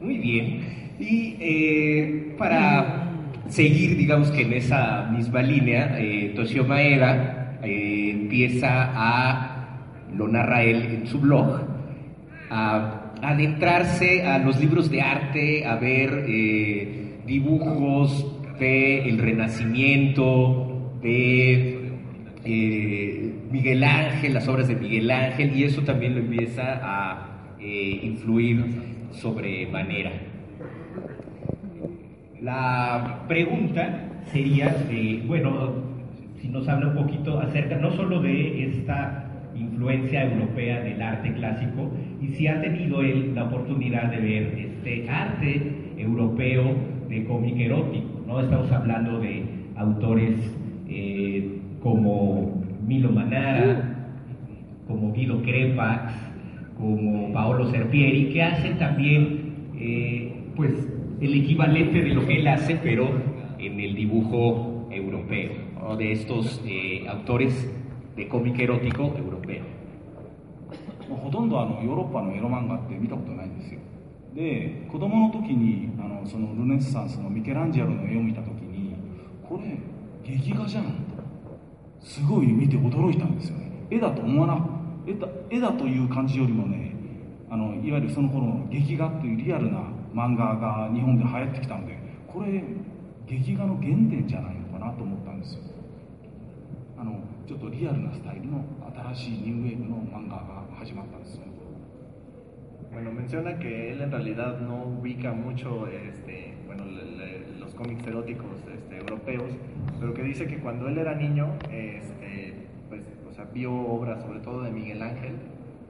[0.01, 0.61] Muy bien.
[0.99, 3.11] Y eh, para
[3.49, 9.56] seguir, digamos que en esa misma línea, eh, Toshio Maeda eh, empieza a
[10.17, 11.61] lo narra él en su blog,
[12.51, 21.93] a adentrarse a los libros de arte, a ver eh, dibujos de el Renacimiento, de
[22.45, 28.01] eh, Miguel Ángel, las obras de Miguel Ángel, y eso también lo empieza a eh,
[28.03, 28.65] influir
[29.13, 30.13] sobremanera.
[32.41, 34.77] La pregunta sería,
[35.27, 35.75] bueno,
[36.41, 39.26] si nos habla un poquito acerca no solo de esta
[39.59, 41.91] influencia europea del arte clásico,
[42.21, 46.75] y si ha tenido él la oportunidad de ver este arte europeo
[47.09, 48.41] de cómic erótico, ¿no?
[48.41, 49.45] Estamos hablando de
[49.77, 50.35] autores
[50.89, 53.97] eh, como Milo Manara,
[54.87, 56.13] como Guido Crepax,
[56.79, 60.73] como Paolo Serpieri, que hacen también eh, pues
[61.21, 63.09] el equivalente de lo que él hace, pero
[63.59, 65.97] en el dibujo europeo, ¿no?
[65.97, 67.76] de estos eh, autores
[68.17, 69.63] de cómic erótico europeo.
[71.09, 73.81] ほとんどあのヨーロッパのエロ漫画って見たことないんですよ。
[74.35, 78.97] で子供の時にあのそのルネッサンスのミケランジェロの絵を見た時に
[79.49, 79.79] これ
[80.25, 80.91] 劇画じゃんと。
[82.01, 83.71] すごい見て驚いたんですよね。
[83.91, 84.67] 絵だと思わな
[85.07, 86.95] 絵だ絵だという感じよりもね
[87.51, 89.83] あのいわゆるその頃の劇画というリアルな
[90.15, 92.65] 漫画が日本で流行ってきたのでこれ
[93.27, 95.76] 劇画の原点じゃないのかなと思ったんですよ。
[97.48, 98.64] ちょっとリアルなスタイルの
[99.14, 101.44] 新しいニューウェーブの漫画が始まったんですよ
[102.94, 108.06] Bueno, menciona que él en realidad no ubica mucho este, bueno, le- le- los cómics
[108.06, 109.50] eróticos este, europeos,
[110.00, 112.54] pero que dice que cuando él era niño, este,
[112.90, 115.36] pues, o sea, vio obras sobre todo de Miguel Ángel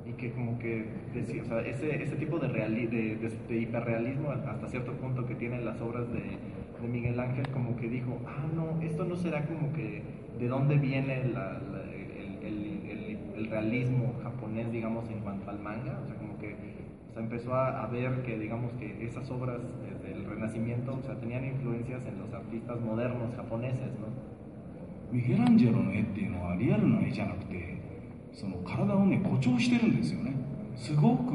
[0.08, 3.58] y que como que decía, o sea, ese, ese tipo de, reali- de, de- de
[3.58, 6.22] hiperrealismo hasta cierto punto que tienen las obras de,
[6.82, 10.02] de Miguel Ángel, como que dijo, ah, no, esto no será como que
[10.40, 15.60] de dónde viene la- la- el, el- el- el realismo japonés, digamos, en cuanto al
[15.60, 16.56] manga, o sea, como que
[17.10, 21.02] o sea, empezó a, a ver que, digamos, que esas obras desde el Renacimiento, o
[21.04, 24.08] sea, tenían influencias en los artistas modernos japoneses, ¿no?
[25.12, 27.76] ミケランジェロの絵っていうのはリアルな絵じゃなくて
[28.32, 30.34] その体をね誇張してるんですよね
[30.78, 31.34] すごく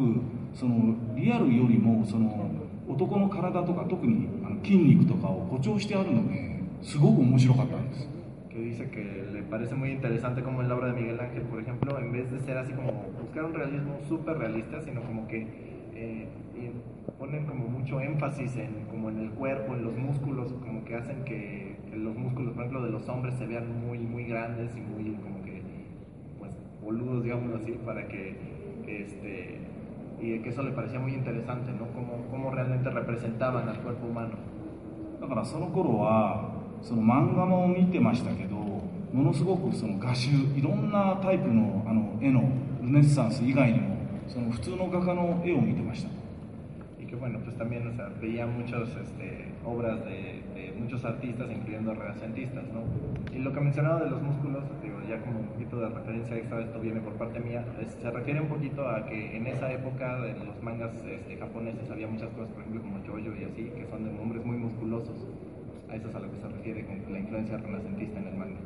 [0.55, 2.51] そのリアルよりもその
[2.91, 8.09] 男の体とか特にあの筋肉とかを誇張してあるのですごく面白かったんです
[8.57, 11.61] que dice que le parece muy interesante como en la obra de Miguel Ángel, por
[11.61, 15.47] ejemplo, en vez de ser así como buscar un realismo súper realista, sino como que
[15.95, 16.71] eh, y
[17.19, 21.25] ponen como mucho énfasis en, como en el cuerpo, en los músculos, como que hacen
[21.25, 24.81] que, que los músculos, por ejemplo, de los hombres se vean muy, muy grandes y
[24.81, 25.63] muy como que,
[26.39, 28.37] pues, boludos, digámoslo así, para que,
[28.87, 29.59] este,
[30.22, 31.88] y de que eso le parecía muy interesante, ¿no?
[31.94, 34.36] Cómo, cómo realmente representaban al cuerpo humano.
[35.22, 36.50] だからその頃は
[36.82, 38.82] その漫画も見てましたけども
[39.14, 42.42] のすごくその画集いろんなタイプのあの絵の
[42.82, 46.10] ルネッサンス以外にもその普通の画家の絵を見てました
[47.22, 52.64] bueno, pues también o sea, veía muchas este, obras de, de muchos artistas, incluyendo renacentistas,
[52.74, 52.82] ¿no?
[53.34, 56.60] Y lo que mencionaba de los músculos, digo, ya como un poquito de referencia extra,
[56.62, 60.18] esto viene por parte mía, es- se refiere un poquito a que en esa época
[60.28, 63.86] en los mangas este, japoneses había muchas cosas, por ejemplo, como Jojo y así, que
[63.90, 65.16] son de hombres muy musculosos.
[65.90, 68.60] A eso es a lo que se refiere con la influencia renacentista en el manga.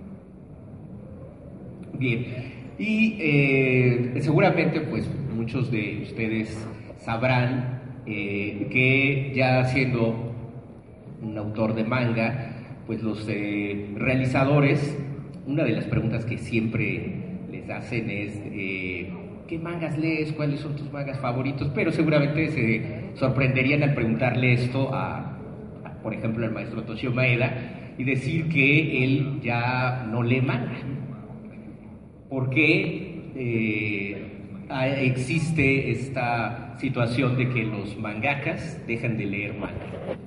[2.00, 2.26] Bien,
[2.80, 6.56] y eh, seguramente pues muchos de ustedes
[7.00, 10.34] sabrán eh, que ya siendo
[11.22, 12.52] un autor de manga,
[12.88, 14.98] pues los eh, realizadores,
[15.48, 19.10] una de las preguntas que siempre les hacen es eh,
[19.48, 20.34] ¿qué mangas lees?
[20.34, 21.72] ¿Cuáles son tus mangas favoritos?
[21.74, 25.38] Pero seguramente se sorprenderían al preguntarle esto a,
[26.04, 30.76] por ejemplo, al maestro Toshio Maeda y decir que él ya no lee manga
[32.30, 34.26] porque eh,
[35.00, 40.26] existe esta situación de que los mangakas dejan de leer manga.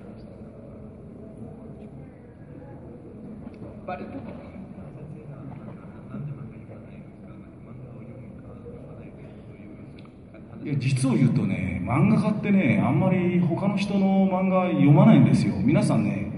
[10.65, 16.29] いや実を言うとね漫画家ってねあんまり他の人の漫画読まないんですよ皆さんね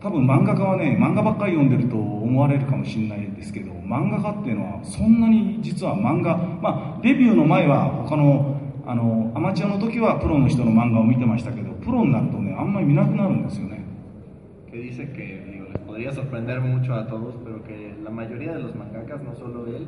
[0.00, 8.53] 多分漫画家はね漫画ばっかり読んでると思われるかもしれないですけど漫画家っていうのはそんなに実は漫画まあデビューの前は他の
[8.85, 13.79] あのアマチュアの時はプロの人の漫画を見てましたけどプロになるとねあんまり見なくなるんですよね
[14.71, 18.59] que dice que digo, les podría sorprender mucho a todos, pero que la mayoría de
[18.59, 19.87] los mangakas, no solo él,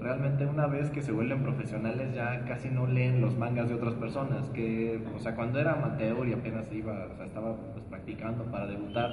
[0.00, 3.94] realmente una vez que se vuelven profesionales ya casi no leen los mangas de otras
[3.94, 8.44] personas, que, o sea, cuando era amateur y apenas iba, o sea, estaba pues, practicando
[8.44, 9.10] para debutar,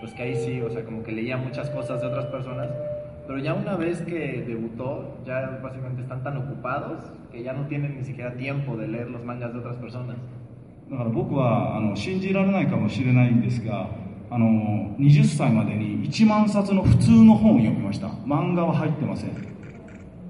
[0.00, 2.68] pues que ahí sí, o sea, como que leía muchas cosas de otras personas,
[3.26, 7.96] pero ya una vez que debutó, ya básicamente están tan ocupados que ya no tienen
[7.98, 10.16] ni siquiera tiempo de leer los mangas de otras personas.
[10.90, 13.90] だから僕はあの信じられないかもしれないんですが
[14.30, 19.48] あの20歳までに1万冊の普通の本を読みました漫画は入ってません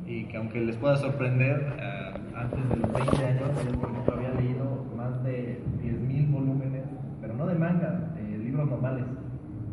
[0.08, 4.14] y que aunque les pueda sorprender, eh, antes de los 20 años, él, por ejemplo,
[4.14, 6.84] había leído más de 10.000 volúmenes,
[7.20, 9.04] pero no de manga, de libros normales.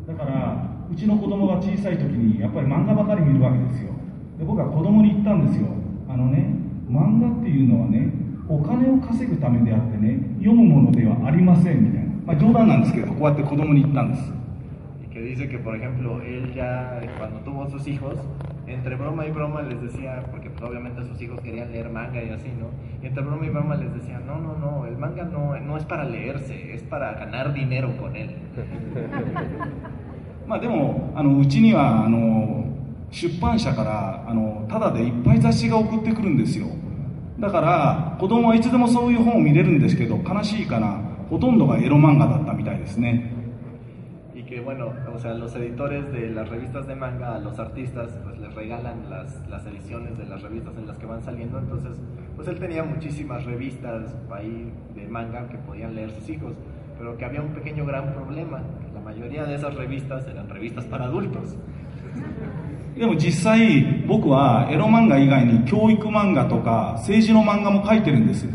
[0.06, 3.91] だから うちの子供が小さい時にやっぱり漫画ばかり見るわけですよ
[4.37, 5.67] で僕は子供に言ったんですよ
[6.09, 6.53] あのね
[6.89, 8.11] 漫画っていうのはね
[8.49, 14.41] お金を稼ぐためであってね読むものではありませんみたいな、まあ、冗談なんですけどこうやって子供に言ったんです
[15.11, 18.17] que dice que, por ejemplo, él ya, eh, cuando tuvo sus hijos,
[18.65, 22.29] entre broma y broma les decía, porque pues, obviamente sus hijos querían leer manga y
[22.29, 22.69] así, ¿no?
[23.03, 25.83] Y entre broma y broma les decía, no, no, no, el manga no, no es
[25.83, 28.35] para leerse, es para ganar dinero con él.
[30.51, 32.65] まあでもあのうちにはあの
[33.09, 36.67] 出版社からあのただでいっぱい雑誌が送ってくるんですよ
[37.39, 43.31] だから子供はいつでもそういう本を見れるんですけど悲しいかなほとんどがエロ漫画だったみたいですね
[44.35, 48.09] Y que bueno, o sea, los editores de las revistas de manga a los artistas
[48.21, 51.97] pues les regalan las, las ediciones de las revistas en las que van saliendo, entonces
[52.35, 56.53] pues él tenía muchísimas revistas ahí de manga que podían leer sus hijos,
[56.97, 58.61] pero que había un pequeño gran problema.
[59.03, 61.55] Mayoría de esas revistas eran revistas para adultos.
[62.97, 68.45] でも実際僕はエロ漫画以外に教育漫画とか政治の漫画も書いてるんです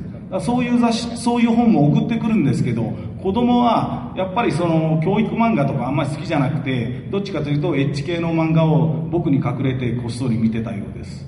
[0.41, 2.83] そういう雑誌そういう本も送ってくるんですけど
[3.23, 11.27] 子供はやっぱりその教育漫画とかあんまり好きじゃなくてどっちかというとエッチ系の漫画を僕に隠れてこっそり見てたようです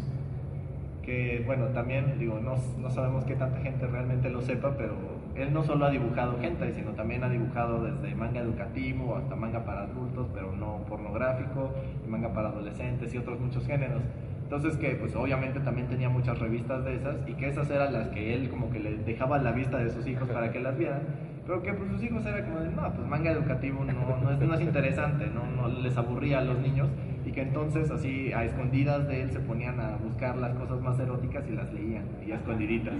[1.08, 4.94] que bueno, también digo, no, no sabemos qué tanta gente realmente lo sepa, pero
[5.42, 9.64] él no solo ha dibujado hentai, sino también ha dibujado desde manga educativo hasta manga
[9.64, 11.72] para adultos, pero no pornográfico,
[12.04, 14.02] y manga para adolescentes y otros muchos géneros.
[14.42, 18.08] Entonces que pues obviamente también tenía muchas revistas de esas y que esas eran las
[18.08, 20.78] que él como que le dejaba a la vista de sus hijos para que las
[20.78, 21.02] vieran,
[21.46, 24.38] pero que pues sus hijos era como de, no, pues manga educativo no, no, es,
[24.38, 26.88] no es interesante, no, no les aburría a los niños
[27.26, 30.98] y que entonces así a escondidas de él se ponían a buscar las cosas más
[30.98, 32.94] eróticas y las leían y a escondiditas.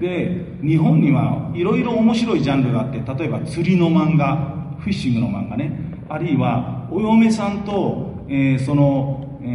[0.00, 5.72] で日本にはいろいろ面白いジャンルがあって例えば釣りの漫画フィッシングの漫画ね。
[6.08, 9.46] あるいはお嫁さんと、えーその、え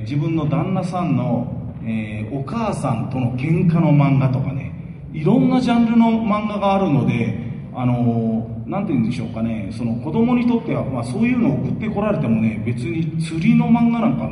[0.04, 4.72] 自分の旦那さんの、えーお母さんとの喧嘩の漫画とかね。
[5.12, 7.38] いろんなジャンルの漫画があるので
[7.72, 9.68] あのーて言うんでしょうかね。
[9.70, 14.28] その子供にとっては、まあ、そういうのを送ってこられてもね別に釣りの漫画なんか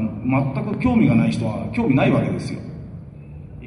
[0.54, 2.60] 全く興味がない人は興味ないわけですよ。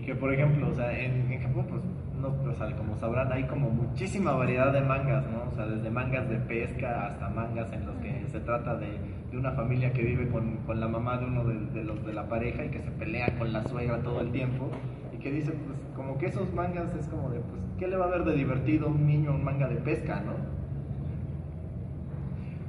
[0.05, 1.81] Que, por ejemplo, o sea, en, en Japón, pues,
[2.21, 5.49] no, o sea, como sabrán, hay como muchísima variedad de mangas, ¿no?
[5.51, 8.87] O sea, desde mangas de pesca hasta mangas en los que se trata de,
[9.31, 12.13] de una familia que vive con, con la mamá de uno de, de los de
[12.13, 14.69] la pareja y que se pelea con la suegra todo el tiempo.
[15.13, 18.05] Y que dice, pues, como que esos mangas es como de, pues, ¿qué le va
[18.05, 20.33] a ver de divertido a un niño un manga de pesca, no?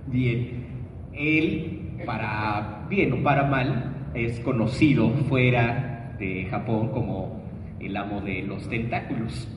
[0.07, 0.65] Bien,
[1.13, 7.43] él, para bien o para mal, es conocido fuera de Japón como
[7.81, 9.49] el amo de los tentáculos.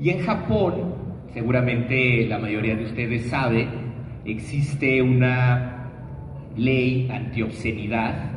[0.00, 0.94] Y en Japón,
[1.32, 3.68] seguramente la mayoría de ustedes sabe,
[4.24, 5.90] existe una
[6.56, 8.32] ley antiobscenidad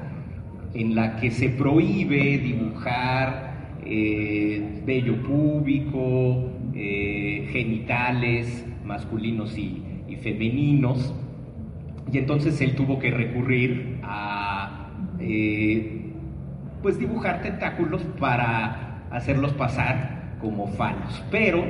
[0.73, 3.51] en la que se prohíbe dibujar
[3.85, 11.13] eh, vello púbico, eh, genitales masculinos y, y femeninos.
[12.11, 16.00] Y entonces él tuvo que recurrir a eh,
[16.81, 21.23] pues dibujar tentáculos para hacerlos pasar como falos.
[21.29, 21.63] Pero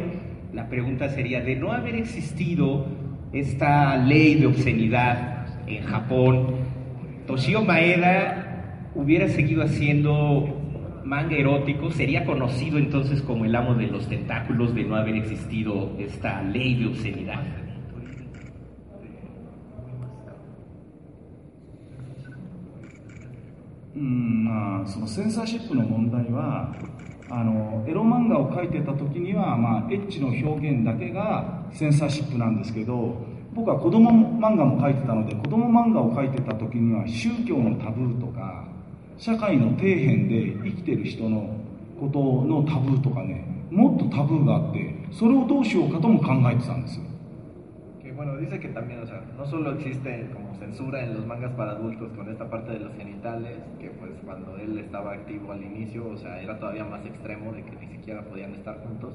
[0.54, 2.86] la pregunta sería, de no haber existido
[3.34, 6.56] esta ley de obscenidad en Japón,
[7.28, 10.58] Toshio Maeda hubiera seguido haciendo
[11.06, 15.96] manga erótico, sería conocido entonces como el amo de los tentáculos de no haber existido
[16.00, 17.42] esta ley de obscenidad.
[23.96, 26.74] うんまあ、そのセンサーシップの問題は
[27.30, 33.16] あのエロ漫画を描いてた時には、まあ、エッチの表現だけがセンサーシップなんですけど
[33.54, 38.66] 僕は子供漫画も描いてたので子供漫画を描いてた時には宗教のタブーとか
[39.18, 41.54] 社会の底辺で生きてる人の
[42.00, 47.11] ことのタブーとかねもっとタブーがあってそれをどうしようかとも考えてたんですよ。
[48.24, 52.12] Bueno, dice que también, o sea, no solo existe como censura en los mangas para adultos
[52.12, 56.16] con esta parte de los genitales, que pues cuando él estaba activo al inicio, o
[56.16, 59.12] sea, era todavía más extremo de que ni siquiera podían estar juntos,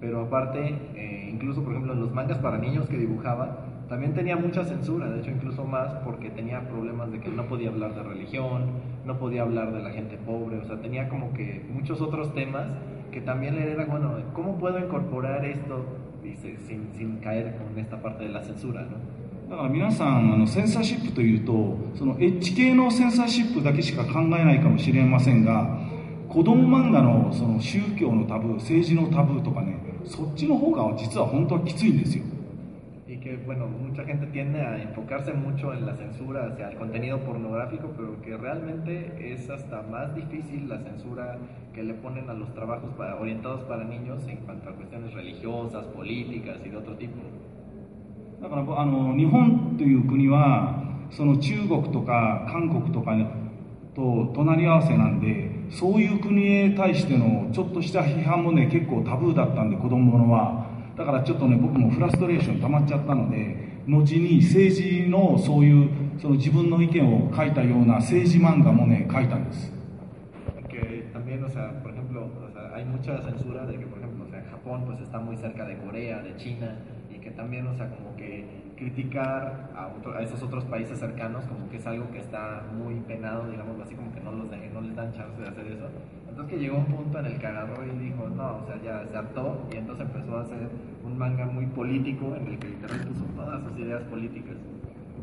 [0.00, 3.56] pero aparte, eh, incluso por ejemplo en los mangas para niños que dibujaba,
[3.88, 7.68] también tenía mucha censura, de hecho incluso más porque tenía problemas de que no podía
[7.68, 8.64] hablar de religión,
[9.04, 12.66] no podía hablar de la gente pobre, o sea, tenía como que muchos otros temas
[13.12, 15.84] que también le era, bueno, ¿cómo puedo incorporar esto
[16.32, 19.24] sin, sin caer con esta parte de la censura, ¿no?
[19.48, 25.78] だから皆さんあのセンサーシップというとそのエッジ系のセンサーシップだけしか考えないかもしれませんが
[26.30, 32.24] 子供漫画のその宗教のタブー政治のタブーとかねそっちの方が実は本当はきついんですよ
[33.23, 37.89] que, bueno, mucha gente tiende a enfocarse mucho en la censura hacia el contenido pornográfico,
[37.97, 41.37] pero que realmente es hasta más difícil la censura
[41.73, 45.85] que le ponen a los trabajos para- orientados para niños en cuanto a cuestiones religiosas,
[45.87, 47.17] políticas y de otro tipo.
[48.41, 53.11] だからあの日本という国はその中国とか韓国とか
[53.93, 60.62] と隣り合わせなんでそういう国へ対してのちょっとした批判もね結構タブーだったんで子供のは
[60.96, 65.88] だからちょっとね僕もフラストレーション溜まっちゃったので後に政治のそういう
[66.18, 69.72] その自分の意見を書いたような政治漫画もね書いたんです
[72.74, 75.76] hay mucha censura de que, por ejemplo, o sea, Japón pues está muy cerca de
[75.78, 76.74] Corea, de China,
[77.14, 78.44] y que también, o sea, como que
[78.76, 82.94] criticar a, otro- a esos otros países cercanos como que es algo que está muy
[83.06, 85.86] penado, digamos así, como que no, los de, no les dan chance de hacer eso.
[86.34, 89.08] Entonces que llegó un punto en el que agarró y dijo, no, o sea, ya
[89.08, 90.68] se hartó y entonces empezó a hacer
[91.04, 94.56] un manga muy político en el que literal puso todas sus ideas políticas.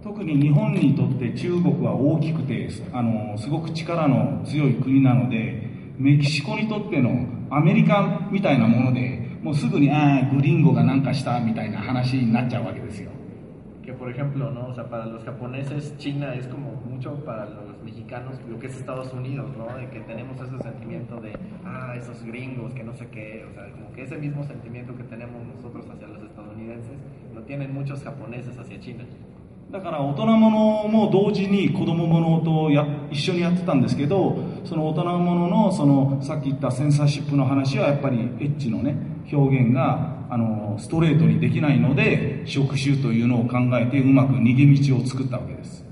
[0.01, 13.11] 特に日本にとって中国は大きくてあのすごく力の強い国なのでメキシコにとってのアメリカみたいなものでもうすぐにああグリンゴがなんかしたみたいな話になっちゃうわけですよ
[14.01, 14.69] por ejemplo, ¿no?
[14.69, 18.77] O sea, para los japoneses China es como mucho para los mexicanos lo que es
[18.77, 19.67] Estados Unidos, ¿no?
[19.77, 21.33] De que tenemos ese sentimiento de,
[21.64, 25.05] ah, esos gringos, que no sé qué, o sea, como que ese mismo sentimiento que
[25.05, 26.99] tenemos nosotros hacia los estadounidenses,
[27.35, 29.05] lo tienen muchos japoneses hacia China.
[29.71, 38.97] だから大人ものも同時に子供ものとや一緒にやってたんですけどその大人もののそのさっき言ったセンサーシップの話はやっぱりエッチのね
[39.33, 45.85] 表現が あのストレートにできないので触手というのを考えてうまく逃げ道を作ったわけです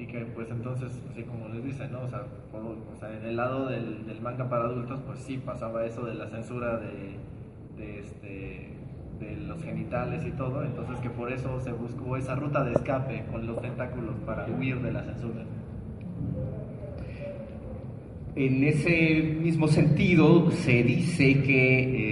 [0.00, 2.02] Y que pues entonces, así como les dicen, ¿no?
[2.02, 2.22] O sea,
[2.52, 6.04] por- o sea, en el lado del, del manga para adultos, pues sí pasaba eso
[6.06, 7.16] de la censura de,
[7.82, 8.70] de, este,
[9.20, 13.24] de los genitales y todo, entonces que por eso se buscó esa ruta de escape
[13.30, 15.42] con los tentáculos para huir de la censura.
[18.36, 22.11] En ese mismo sentido, se dice que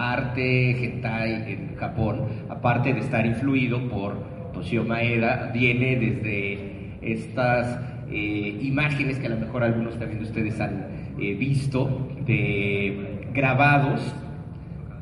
[0.00, 4.14] arte hentai en Japón, aparte de estar influido por
[4.52, 7.78] Toshio Maeda, viene desde estas
[8.10, 10.86] eh, imágenes que a lo mejor algunos también de ustedes han
[11.18, 14.14] eh, visto, de grabados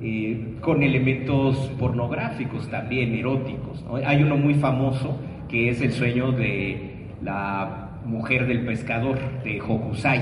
[0.00, 3.84] eh, con elementos pornográficos también, eróticos.
[4.04, 5.18] Hay uno muy famoso
[5.48, 10.20] que es el sueño de la mujer del pescador, de Hokusai.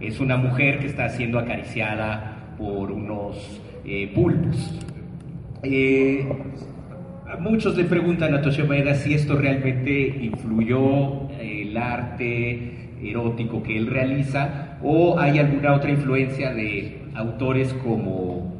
[0.00, 4.74] Es una mujer que está siendo acariciada por unos eh, pulpos.
[5.62, 6.28] Eh,
[7.40, 13.78] muchos le preguntan a Toshio Maeda si esto realmente influyó eh, el arte erótico que
[13.78, 18.58] él realiza o hay alguna otra influencia de autores como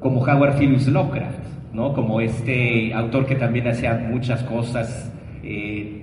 [0.00, 1.92] como Howard Phillips Lovecraft, ¿no?
[1.92, 5.12] Como este autor que también hacía muchas cosas
[5.44, 6.01] eh,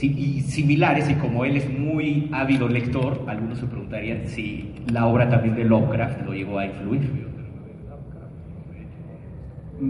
[0.00, 5.28] y similares y como él es muy ávido lector, algunos se preguntarían si la obra
[5.28, 7.24] también de Lovecraft lo llegó a influir.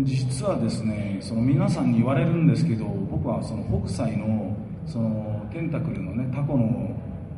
[0.02, 6.90] 実はですねその皆さんに言われるんですけど僕はその北斎のそのテンタクルのねタコの、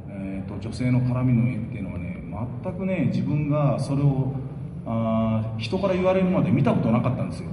[0.09, 2.23] えーと女性の絡みの絵っていうのはね
[2.63, 4.33] 全くね自分がそれを
[4.87, 7.49] あ人から言われるまで見たことなかったんですよ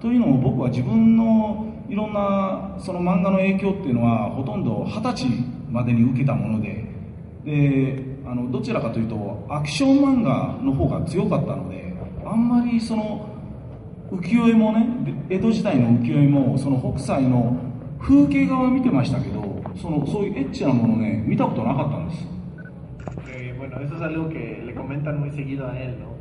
[0.00, 1.71] というのも僕は自分の
[2.12, 5.26] んなその漫画の影響っていうのはほとんど二十歳
[5.70, 6.84] までに受けたもので
[7.44, 11.92] であのどちらかというとアクション漫画の方が強かったので
[12.24, 13.28] あんまりその
[14.10, 14.86] 浮世絵もね
[15.30, 17.56] 江戸時代の浮世絵もその北斎の
[17.98, 19.42] 風景画は見てましたけど
[19.80, 22.32] そのそういうエッチなものね見たことなかったんです
[23.26, 26.11] Que, bueno, eso es algo que le comentan muy seguido a él, ¿no?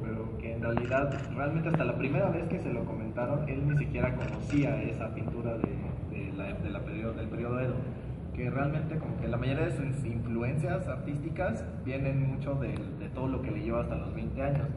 [0.61, 4.79] En realidad, realmente hasta la primera vez que se lo comentaron, él ni siquiera conocía
[4.83, 7.73] esa pintura de, de la, de la periodo- del periodo Edo.
[8.35, 13.27] Que realmente como que la mayoría de sus influencias artísticas vienen mucho de, de todo
[13.27, 14.67] lo que le lleva hasta los 20 años.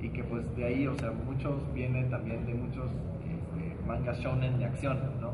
[0.00, 2.86] Y que pues de ahí, o sea, muchos vienen también de muchos
[3.20, 5.32] este, mangas shonen de acción, ¿no?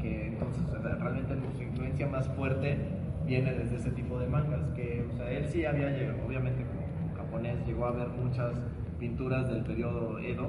[0.00, 2.76] Que entonces realmente su influencia más fuerte
[3.26, 7.16] viene desde ese tipo de mangas, que o sea, él sí había llegado, obviamente como
[7.16, 8.52] japonés, llegó a ver muchas
[9.02, 10.48] pinturas del periodo Edo,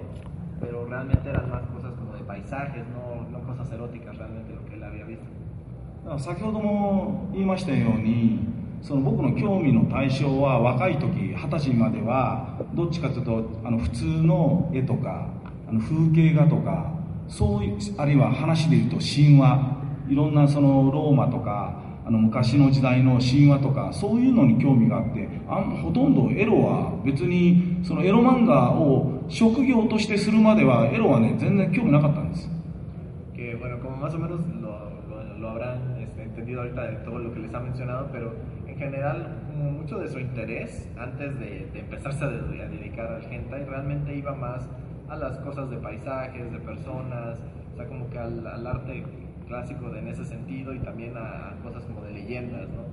[0.61, 4.75] pero realmente eran más cosas como de paisajes, no, no cosas eróticas realmente lo que
[4.75, 5.25] él había visto.
[6.19, 8.39] 先ほども言いましたように
[8.81, 15.29] その僕の興味の対象は若い時二十歳まではどっちかというとあの普通の絵とか
[15.67, 16.91] あの風景画とか
[17.29, 19.77] そういうあるいは話で言うと神話
[20.09, 32.49] いろんなそのローマとかあの昔の時代の神話とかそういうのに興味があってあんほとんどエロは別にそのエロ漫画を職業としてするまではエロはね全然興味なかったんです
[33.35, 34.69] que bueno, como más o menos lo,
[35.09, 38.31] lo- lo habrán este, entendido ahorita de todo lo que les ha mencionado, pero
[38.67, 43.23] en general mucho de su interés antes de, de empezarse a, de- a dedicar al
[43.31, 44.67] hentai realmente iba más
[45.09, 47.39] a las cosas de paisajes, de personas,
[47.73, 49.03] o sea, como que al, al arte
[49.47, 52.83] clásico de- en ese sentido y también a, cosas como de leyendas, ¿no?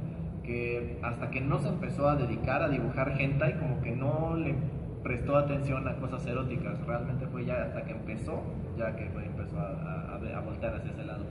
[0.44, 4.54] Que hasta que no se empezó a dedicar a dibujar hentai, como que no le
[5.02, 8.42] prestó atención a cosas eróticas, realmente fue ya hasta que empezó,
[8.78, 11.24] ya que pues, empezó a, a- a a voltear hacia ese lado.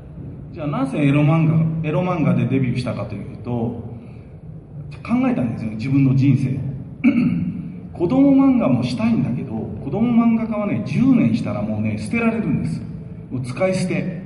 [0.51, 3.51] じゃあなぜエロ漫画エロ漫画でデビューしたかというと
[5.03, 6.59] 考えたんですよ自分の人生
[7.93, 12.82] 子供漫画もしたいんだけど子供漫画家はね10年したらもうね捨てられるんです
[13.30, 14.18] もう使い捨て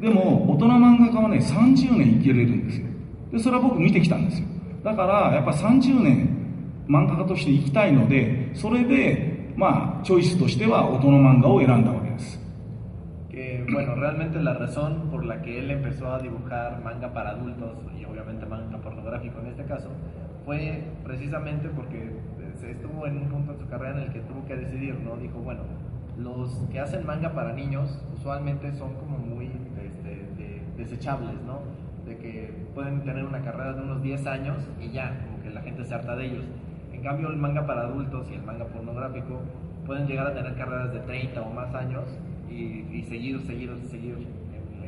[0.00, 2.86] でも大人漫画家はね30年生きれるんですよ
[3.32, 4.46] でそれは僕見てきたんですよ
[4.82, 12.40] だからやっぱ30年漫画家として生きたいのでそれでまあチョイスとしては大人漫画を選んだわけです
[13.70, 18.04] bueno, realmente la razón por la que él empezó a dibujar manga para adultos y
[18.04, 19.90] obviamente manga pornográfico en este caso
[20.44, 22.10] fue precisamente porque
[22.56, 25.16] se estuvo en un punto en su carrera en el que tuvo que decidir, ¿no?
[25.16, 25.62] Dijo, bueno,
[26.18, 29.50] los que hacen manga para niños usualmente son como muy
[30.80, 31.60] desechables, ¿no?
[32.06, 35.60] De que pueden tener una carrera de unos 10 años y ya, como que la
[35.62, 36.44] gente se harta de ellos.
[36.92, 39.40] En cambio, el manga para adultos y el manga pornográfico
[39.86, 42.04] pueden llegar a tener carreras de 30 o más años
[42.50, 44.26] y, y seguir, seguir, seguir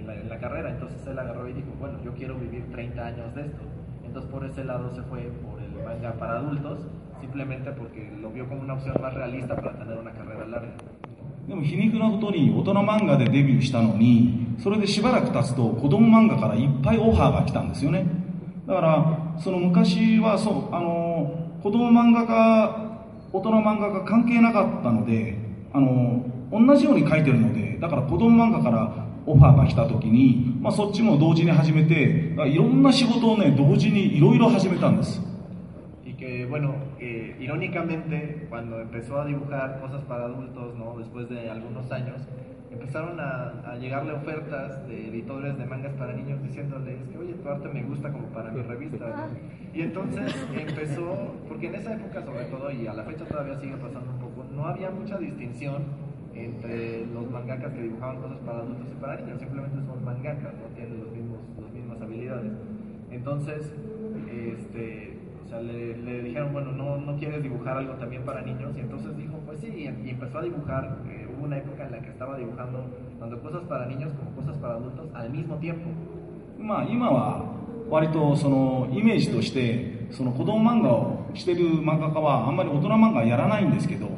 [0.04, 0.70] la, en la carrera.
[0.70, 3.62] Entonces él agarró y dijo, bueno, yo quiero vivir 30 años de esto.
[4.04, 6.80] Entonces por ese lado se fue por el manga para adultos,
[7.20, 10.72] simplemente porque lo vio como una opción más realista para tener una carrera larga.
[11.48, 18.06] でも皮肉なことに大人漫画でデビューしたのにそれでしばらく経つと子供漫画からいっぱいオファーが来たんですよね。
[18.66, 22.92] だからその昔はそうあの子供漫画家
[23.32, 25.36] 大人漫画家関係なかったので
[25.72, 35.20] あの同じように書いてるのでだから子供漫画からオファーが来た時に、まあ、そっちも同時に始めていろんな仕事をね同時にいろいろ始めたんです。
[36.52, 40.98] Bueno, eh, irónicamente, cuando empezó a dibujar cosas para adultos, ¿no?
[40.98, 42.28] Después de algunos años,
[42.70, 47.48] empezaron a, a llegarle ofertas de editores de mangas para niños diciéndoles que, oye, tu
[47.48, 49.30] arte me gusta como para mi revista.
[49.72, 53.78] Y entonces empezó, porque en esa época sobre todo, y a la fecha todavía sigue
[53.78, 55.84] pasando un poco, no había mucha distinción
[56.34, 61.00] entre los mangakas que dibujaban cosas para adultos y para niños, simplemente son mangakas, tienen
[61.00, 62.52] los las mismas habilidades.
[63.10, 63.72] Entonces,
[64.30, 65.11] este,
[65.52, 69.16] sea, le, le dijeron, bueno, no, no quieres dibujar algo también para niños, y entonces
[69.16, 72.36] dijo, pues sí, y, empezó a dibujar, eh, hubo una época en la que estaba
[72.36, 72.84] dibujando
[73.20, 75.90] tanto cosas para niños como cosas para adultos al mismo tiempo.
[76.58, 77.44] まあ今は
[77.90, 84.08] 割とそのイメージとしてその子供漫画をしてる漫画家はあんまり大人漫画やらないんですけど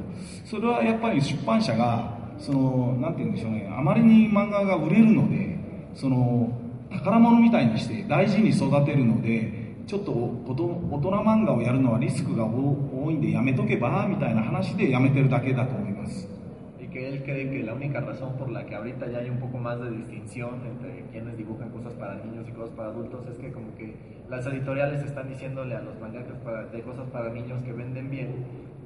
[0.45, 5.59] それはやっぱり出版社がそのなんて言うんでしょうねあまりに漫画が売れるので
[5.95, 6.53] その
[6.91, 16.28] 宝物みたいにして大事に育てるのでちょっと子供大人漫画をやるのはリスクが多多いんでやめとけばみたいな話でやめてるだけだと思います
[16.80, 19.38] Y que él cree que la única razón por la que ahorita ya hay un
[19.38, 23.38] poco más de distinción entre quienes dibujan cosas para niños y cosas para adultos es
[23.38, 23.94] que como que
[24.30, 28.30] las editoriales están diciéndole a los mangakas para- de cosas para niños que venden bien,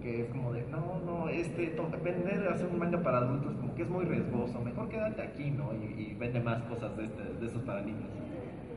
[0.01, 3.73] que es como de, no, no, este, to- vender, hacer un manga para adultos como
[3.73, 5.71] que es muy riesgoso, mejor quédate aquí, ¿no?
[5.73, 8.09] Y, y vende más cosas de, este, de esos para niños.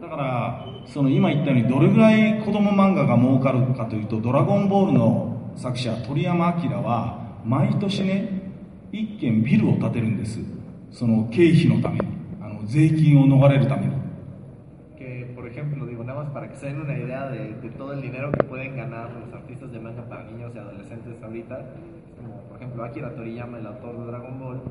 [0.02, 8.41] だからその今言ったようにどれぐらい子供漫画が儲かるかというと「ドラゴンボール」の作者鳥山明は毎年ね
[8.91, 10.39] 一軒ビルを建てるんです
[10.91, 12.08] その経費のために
[12.41, 14.02] あの税金を逃れるために
[15.52, 18.32] ejemplo, digo, nada más para que se den una idea de, de todo el dinero
[18.32, 21.60] que pueden ganar los artistas de manga para niños y adolescentes ahorita,
[22.18, 24.62] como por ejemplo Akira Toriyama, el autor de Dragon Ball,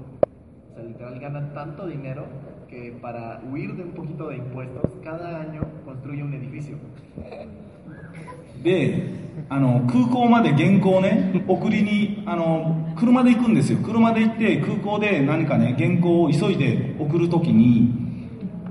[0.80, 2.24] sea, literal gana tanto dinero
[2.68, 6.76] que para huir de un poquito de impuestos, cada año construye un edificio.
[8.62, 9.14] で
[9.48, 17.90] あの空港まで原稿をね送りにあの車で行くんですよ車で行って空港で何かね原稿を急いで送るときに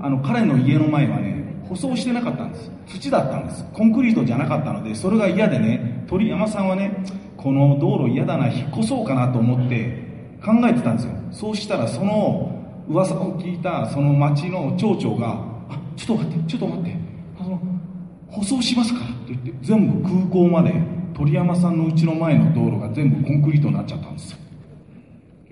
[0.00, 7.04] あの彼の家の前はね舗装してなかったんです土だったんですコンクリートじゃなかったのでそれが嫌でね鳥山さんはね
[7.36, 10.09] この道路嫌だな引っ越そうかなと思って
[10.44, 12.50] 考えてたんですよそうしたらその
[12.88, 16.96] 噂を聞いたその町の町長が「あちょっと待ってちょっと待って
[17.38, 17.60] あの
[18.28, 20.74] 舗装しますから」って言って全部空港まで
[21.14, 24.38] 鳥山さんの家の前の道路が全部コンクリートになっちゃったんですよ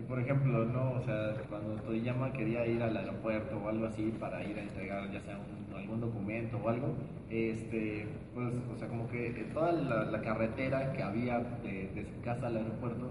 [0.09, 4.43] por ejemplo, no, o sea, cuando Toriyama quería ir al aeropuerto o algo así para
[4.43, 6.89] ir a entregar ya sea un- algún documento o algo,
[7.31, 12.21] este, pues, o sea, como que toda la, la carretera que había de, de su
[12.25, 13.07] casa al aeropuerto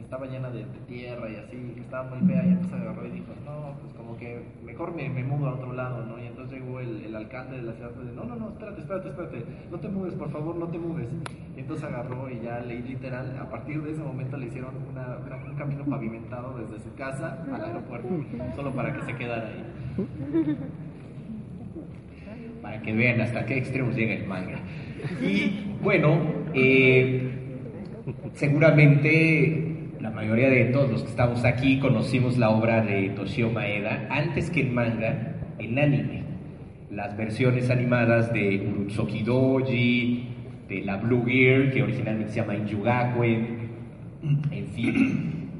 [0.00, 3.74] estaba llena de, tierra y así, estaba muy fea y entonces agarró y dijo, no,
[3.80, 6.18] pues como que mejor me, me mudo a otro lado, ¿no?
[6.22, 9.08] Y entonces llegó el, el alcalde de la ciudad dijo, no, no, no, espérate, espérate,
[9.10, 11.08] espérate, no te mueves, por favor, no te mueves.
[11.56, 15.18] Y entonces agarró y ya leí literal, a partir de ese momento le hicieron una-
[15.50, 18.08] un camino pavimentado desde su casa al aeropuerto,
[18.56, 19.64] solo para que se quedara ahí.
[22.62, 24.58] para que vean hasta qué extremos llega el manga.
[25.22, 26.18] Y bueno,
[26.54, 27.30] eh,
[28.34, 34.06] seguramente la mayoría de todos los que estamos aquí conocimos la obra de Toshio Maeda
[34.10, 36.22] antes que el manga, en anime.
[36.90, 40.28] Las versiones animadas de Urutsuki Doji,
[40.68, 43.58] de la Blue Gear, que originalmente se llama Injugakuen,
[44.52, 45.50] en fin.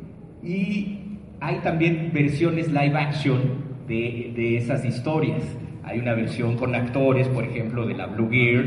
[0.43, 0.99] Y
[1.41, 3.41] hay también versiones live action
[3.89, 5.43] de, de esas historias.
[5.83, 8.65] Hay una versión con actores, por ejemplo, de la Blue Gear.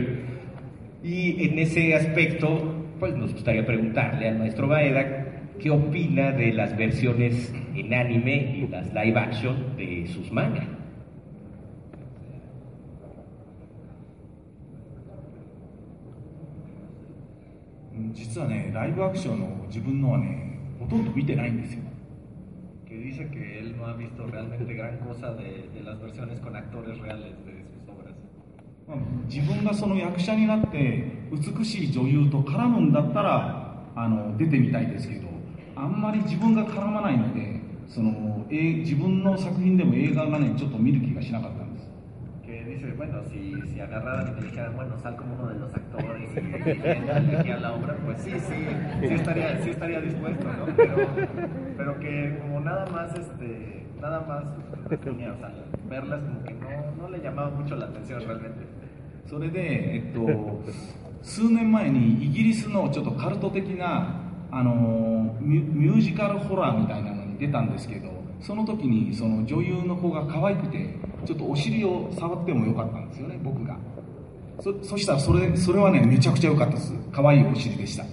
[1.03, 5.20] Y en ese aspecto, pues nos gustaría preguntarle al maestro Baeda
[5.60, 10.76] qué opina de las versiones en anime y las live action de sus mangas.
[17.96, 21.80] うん実はねライブアクションの自分のはねほとんど見てないんですよ
[22.86, 26.54] Que dice que él no ha visto realmente gran cosa de, de las versiones con
[26.54, 28.14] actores reales de sus obras.
[28.86, 35.29] まあ自分がその役者になって美しい女優と絡むんだったらあの出てみたいですけど
[35.81, 37.59] あんまり自分が絡まないので、
[37.89, 41.89] その、え、自分の作品でも映画がね、ちょっと見る気がしなかったんです。
[59.25, 60.61] それで、えっと、
[61.23, 68.09] 数年前にイギリスのちょっとカルト的なあのミュミュージカルホラーみたいなのに出たんですけど
[68.41, 70.93] その時にその女優の子が可愛くて
[71.25, 73.77] ちょっとお尻を触ってもよかったんですよね僕が
[74.59, 78.05] そそしたらそれそれはねめちゃくちゃ良かったです可愛いお尻でした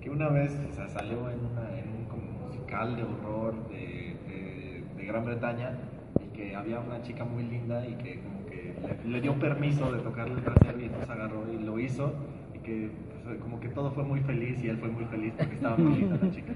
[0.00, 4.16] Que una vez o sea, salió en, una, en un como musical de horror de,
[4.26, 5.78] de, de Gran Bretaña
[6.20, 8.74] y que había una chica muy linda y que como que
[9.04, 12.12] le, le dio permiso de tocarle el trasero y entonces agarró y lo hizo
[12.54, 12.90] y que
[13.38, 16.18] como que todo fue muy feliz y él fue muy feliz porque estaba muy linda
[16.20, 16.52] la chica.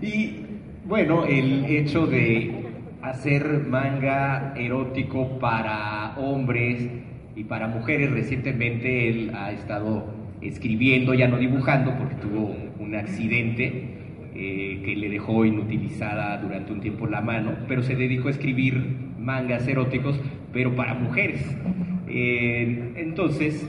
[0.00, 0.46] Y
[0.86, 2.66] bueno, el hecho de
[3.02, 6.88] hacer manga erótico para hombres
[7.34, 10.06] y para mujeres, recientemente él ha estado
[10.40, 13.98] escribiendo, ya no dibujando, porque tuvo un accidente
[14.34, 18.96] eh, que le dejó inutilizada durante un tiempo la mano, pero se dedicó a escribir
[19.18, 20.20] mangas eróticos,
[20.52, 21.44] pero para mujeres.
[22.10, 23.66] Eh, entonces,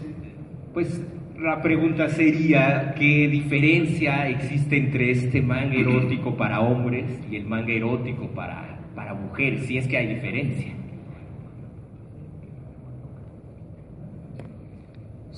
[0.74, 1.02] pues
[1.38, 7.72] la pregunta sería, ¿qué diferencia existe entre este manga erótico para hombres y el manga
[7.72, 9.66] erótico para, para mujeres?
[9.66, 10.80] Si es que hay diferencia.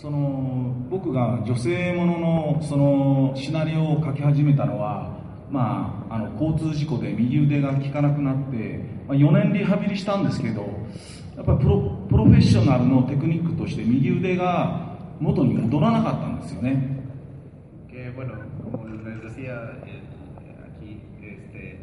[0.02, 5.16] その僕が女性もののそのシナリオを書き始めたのは、
[5.52, 10.68] まあ、あの交通事故で右腕が効かなくなって、まあ、4年リハビリしたんですけど
[11.41, 16.97] やっぱりプロプロフェッショナルのテクニックとして右腕が元に戻らなかったんですよね
[17.89, 20.03] Que bueno, como les decía eh,
[20.68, 21.79] aquí, este,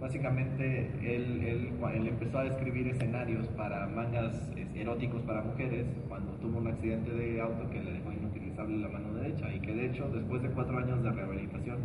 [0.00, 6.32] básicamente él, él, él empezó a escribir escenarios para mangas eh, eróticos para mujeres cuando
[6.40, 9.86] tuvo un accidente de auto que le dejó inutilizable la mano derecha y que de
[9.86, 11.78] hecho después de cuatro años de rehabilitación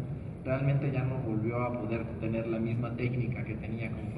[0.45, 4.16] realmente ya no volvió a poder tener la misma técnica que tenía como profesional.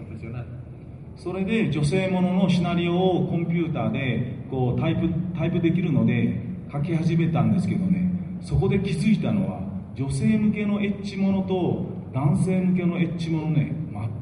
[1.22, 5.06] それで女性もののシナリオをコンピューターでこうタイプ
[5.36, 6.40] タイプできるので
[6.72, 8.10] 書き始めたんですけどね
[8.40, 9.60] そこで気づいたのは
[9.94, 13.70] 女性向けのエッチものと男性向けのエッチものね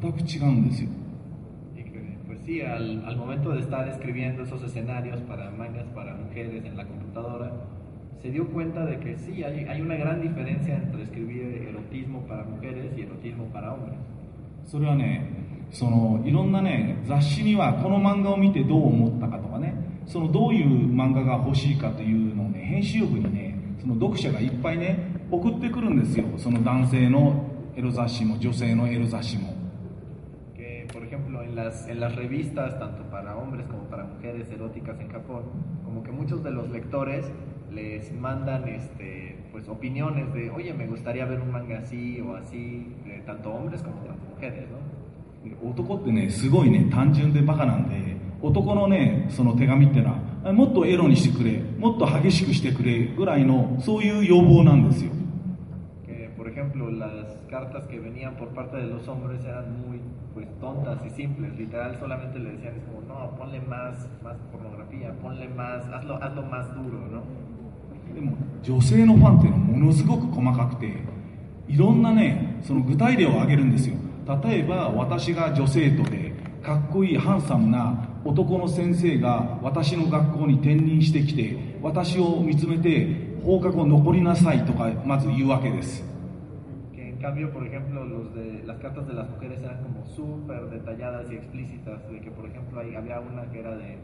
[0.03, 0.91] 全く違うんですよ
[2.49, 6.87] sí, al, al momento de estar escribiendo esos escenarios para mangas para mujeres en la
[6.87, 7.53] computadora,
[8.23, 12.45] se dio cuenta de que sí, hay, hay una gran diferencia entre escribir erotismo para
[12.45, 13.99] mujeres y erotismo para hombres.
[14.67, 19.75] それはねそのいろんなね雑誌にはこの漫画を見てどう思ったかとかね
[20.07, 27.47] そのどういう漫画が欲しいかというのをね編集部にねその読者がいっぱいね送ってくるんですよその男性の
[27.77, 29.59] エロ雑誌も女性のエロ雑誌も
[30.93, 35.09] Por ejemplo, en las, en las revistas, tanto para hombres como para mujeres eróticas en
[35.09, 35.45] Japón,
[35.85, 37.31] como que muchos de los lectores
[37.71, 42.95] les mandan este, pues, opiniones de, oye, me gustaría ver un manga así o así,
[43.05, 44.79] de tanto hombres como tanto mujeres, ¿no?
[45.63, 50.11] 男ってねすごいね単純でバカなんで男のねその手紙っての
[50.45, 55.11] はもっとエロにしてくれもっと激しくしてくれぐらいのそういう要望なんですよ
[56.39, 60.01] por ejemplo, las cartas que venían por parte de los hombres eran muy
[60.35, 61.53] pues, tontas y simples.
[61.59, 66.43] Literal, solamente le decían, es como, no, ponle más, más pornografía, ponle más, hazlo, hazlo
[66.43, 67.23] más duro, ¿no?
[68.15, 68.33] でも
[68.63, 70.93] 女性のファンっていうのはものすごく細かくて
[71.69, 73.97] いろんなねその具体例を挙げるんですよ
[74.29, 86.05] 例えば私が女生徒でかっこいいハンサムな男の先生が私の学校に転任してきて私を見つめて放課後残りなさいとかまず言うわけです
[87.19, 91.35] cambio, por ejemplo, los de, las cartas de las mujeres eran como súper detalladas y
[91.35, 92.09] explícitas.
[92.09, 93.99] De que, por ejemplo, ahí había una que era de,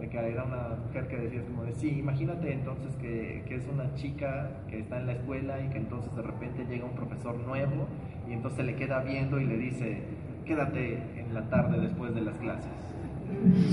[0.00, 3.66] De que era una mujer que decía como de, sí, imagínate entonces que, que es
[3.68, 7.36] una chica que está en la escuela y que entonces de repente llega un profesor
[7.38, 7.86] nuevo
[8.28, 10.02] y entonces le queda viendo y le dice,
[10.44, 12.70] quédate en la tarde después de las clases.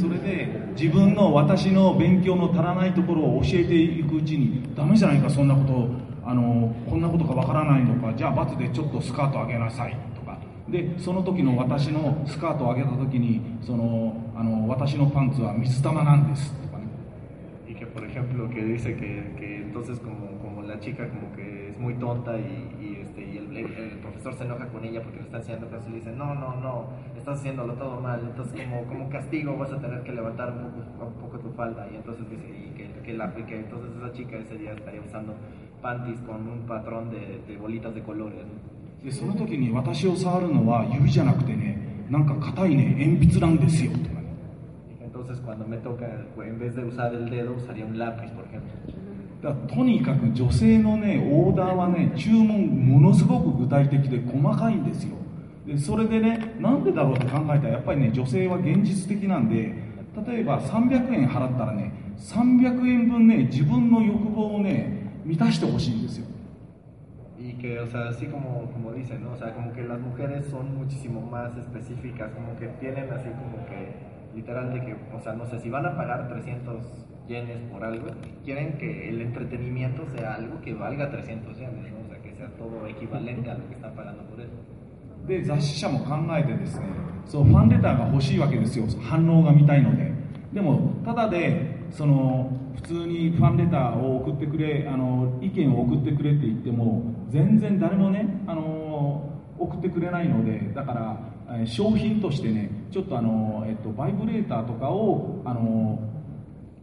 [0.01, 5.88] それで自分の私の勉強の足らないところを教えていくうちにダメじゃないかそんなこと
[6.26, 10.38] あのこんなことがわからないのかじゃあ罰でちょっとスカート上げなさいとか
[10.70, 16.86] でその時の私のスカートを上げた時にそのあの私のパンツは水玉なんですとかね
[17.68, 21.70] Y que, por ejemplo, que dice que, que entonces como, como la chica como que
[21.70, 22.70] es muy tonta y,
[23.53, 25.96] el, el- el profesor se enoja con ella porque le está enseñando cosas y le
[25.96, 26.86] dice, no, no, no,
[27.16, 31.07] estás haciéndolo todo mal, entonces como, como castigo vas a tener que levantar un poco,
[31.09, 31.86] un poco tu falda.
[31.92, 35.34] Y entonces dice y que, que, la, que entonces esa chica ese día estaría usando
[35.82, 38.38] panties con un patrón de, de bolitas de colores.
[38.46, 38.78] ¿no?
[39.05, 41.78] でその時に私を触るのは指じゃなくてね
[42.11, 44.26] なんか硬いね鉛筆なんですよとかね
[44.90, 47.96] Y que entonces cuando me toca, pues, en vez de usar el dedo, usaría un
[47.96, 48.68] lápiz, por ejemplo.
[49.43, 55.17] だとにかく女性のねオーダーはね注文ものすごく具体的で細かいんですよ
[55.67, 59.75] でそれでねなんでだろうって考えたらやっぱりね女性は現実的なんで
[60.25, 66.27] 例えば300円払ったらね300円分ね自分の欲望をね満たしてほしいんですよ
[67.37, 69.33] Y que, o sea, así como, como dicen, ¿no?
[69.33, 73.65] O sea, como que las mujeres son muchísimo más específicas, como que tienen así como
[73.65, 73.97] que,
[74.33, 78.07] literal de que, o sea, no sé, si van a pagar 300 yenes por algo,
[78.43, 81.99] quieren que el entretenimiento sea algo que valga 300 yenes, ¿no?
[82.05, 84.51] O sea, que sea todo equivalente a lo que están pagando por eso.
[85.28, 86.86] で雑誌社も考えてですね
[87.26, 90.11] そうファンレターが欲しいわけですよ反応が見たいので
[90.51, 105.99] でもただでその普通にファンレターを送ってくれあの意見を送ってくれって言っても全然誰もねあの送ってくれないのでだから商品としてねちょっとあの、えっと、バイブレーターとかをあの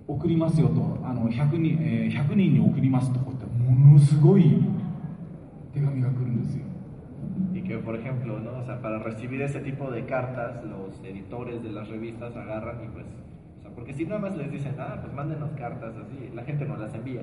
[0.09, 4.63] 送りますよとあの 100, 人、えー100人に送りますとかってものすごい
[5.73, 6.65] 手紙が来るんですよ
[7.53, 8.59] Y que, por ejemplo, ¿no?
[8.59, 12.87] O sea, para recibir ese tipo de cartas, los editores de las revistas agarran y
[12.89, 13.05] pues,
[13.59, 16.65] o sea, porque si nada más les dicen, ah, pues mándenos cartas así, la gente
[16.65, 17.21] no las envía.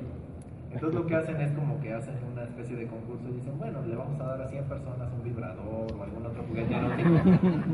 [0.72, 3.82] Entonces lo que hacen es como que hacen una especie de concurso y dicen, bueno,
[3.86, 7.10] le vamos a dar a 100 personas un vibrador o algún otro juguete erótico.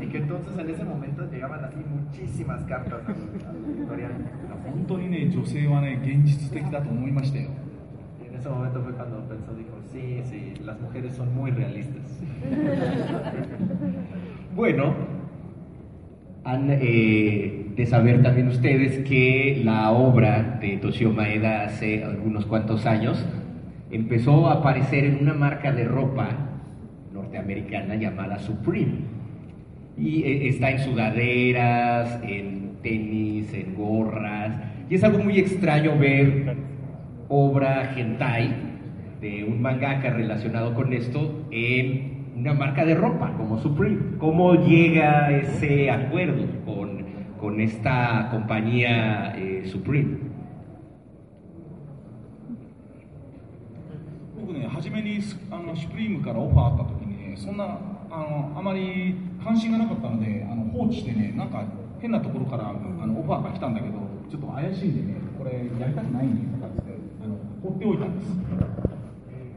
[0.01, 3.15] y que entonces en ese momento llegaban así muchísimas cartas al,
[3.47, 4.11] al editorial.
[4.69, 7.49] 本当にね女性はね現実的だと思いましたよ
[8.21, 12.03] Y en ese momento fue cuando pensó, dijo, sí, sí, las mujeres son muy realistas.
[14.55, 14.93] Bueno,
[16.43, 22.86] han eh, de saber también ustedes que la obra de Toshio Maeda hace algunos cuantos
[22.86, 23.24] años
[23.90, 26.28] empezó a aparecer en una marca de ropa
[27.12, 29.14] norteamericana llamada Supreme.
[29.96, 34.56] Y eh, está en sudaderas, en tenis, en gorras.
[34.88, 36.56] Y es algo muy extraño ver
[37.28, 38.54] obra hentai
[39.20, 44.16] de un mangaka relacionado con esto en una marca de ropa como Supreme.
[44.18, 46.44] ¿Cómo llega ese acuerdo
[47.44, 49.60] con esta compañía eh,
[54.34, 57.78] 僕ね、初めにスあのスプリームからオファーあった時に、ね、そんな
[58.10, 59.14] あ,のあまり
[59.44, 61.64] 関心がなかったのであの放置してねなんか
[62.00, 63.98] 変なところからあのオファーが来たんだけど
[64.30, 68.32] ちょっと怪しいんでねこれやりたくないんでとかってあの放っておいたんです。
[68.32, 69.54] Eh,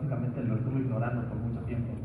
[0.00, 2.00] SUPREEM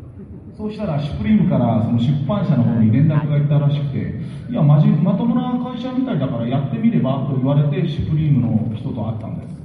[0.55, 4.15] そうしたら、スプリームからその出版社の方に連絡がいったらしくて、
[4.49, 9.55] いや、まじまともな会社みたいだからやってみればと言われて、スプリームの人と会ったんです。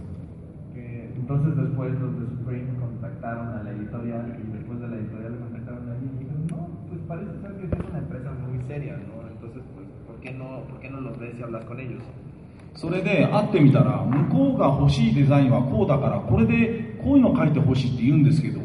[12.75, 18.61] それで会ってみたら、向こうが欲しいデザインはこうだから、これでこういうの書いてほしいって言うんですけど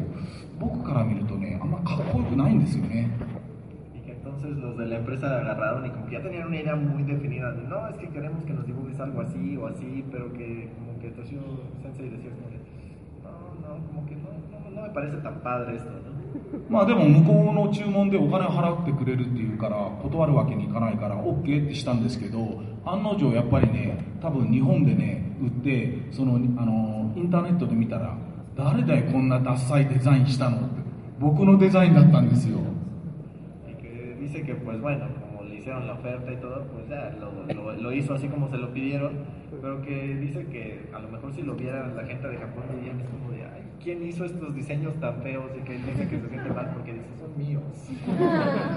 [0.58, 3.10] 僕から見るとねあんまかっこよくないんですよね
[4.26, 7.52] entonces los de la empresa agarraron y como que ya tenían una idea muy definida
[7.52, 10.98] de, no, es que queremos que nos dibujes algo así o así, pero que como
[10.98, 11.40] que Toshio
[11.80, 12.58] Sensei decía como de,
[13.22, 13.30] no,
[13.62, 16.16] no, como que no, no, no me parece tan padre esto, ¿no?
[16.68, 28.14] まあでも向こうの注文でお金払ってくれるっていうから断るわけにいかないから OK ってしたんですけど案の定やっぱりね多分日本でね売ってそのあのインターネットで見たら
[28.54, 30.68] 誰だよこんなダサいデザインしたの？
[31.18, 32.58] 僕のデザインだったんですよ。
[43.83, 45.45] ¿quién hizo estos diseños tan feos?
[45.57, 47.61] Y que él dice que se siente mal porque dice, son míos.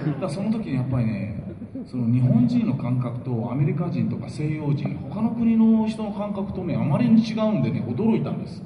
[0.07, 1.43] だからその時にやっぱりね
[1.87, 8.62] その日本人の感覚とアメリカ人とか西洋人他の国の人の感覚とねあまりに違うんでね驚いたんです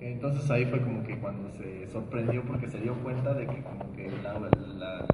[0.00, 3.60] Que entonces ahí fue como que cuando se sorprendió porque se dio cuenta de que
[3.62, 4.48] como que la, la,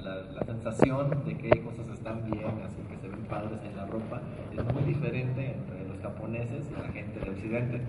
[0.01, 3.85] la, la sensación de que cosas están bien, así que se ven padres en la
[3.85, 4.21] ropa,
[4.55, 7.81] es muy diferente entre los japoneses y la gente de Occidente.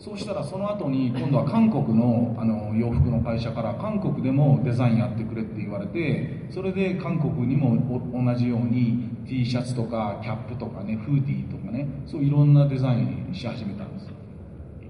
[0.00, 14.10] そうしたらその後に今度は韓国のあの洋服の会社から韓国でもデザインやってくれって言われてそれで韓国にもお同じように T シャツとかキャップとかねフーディーとかねそういろんなデザインし始めたんです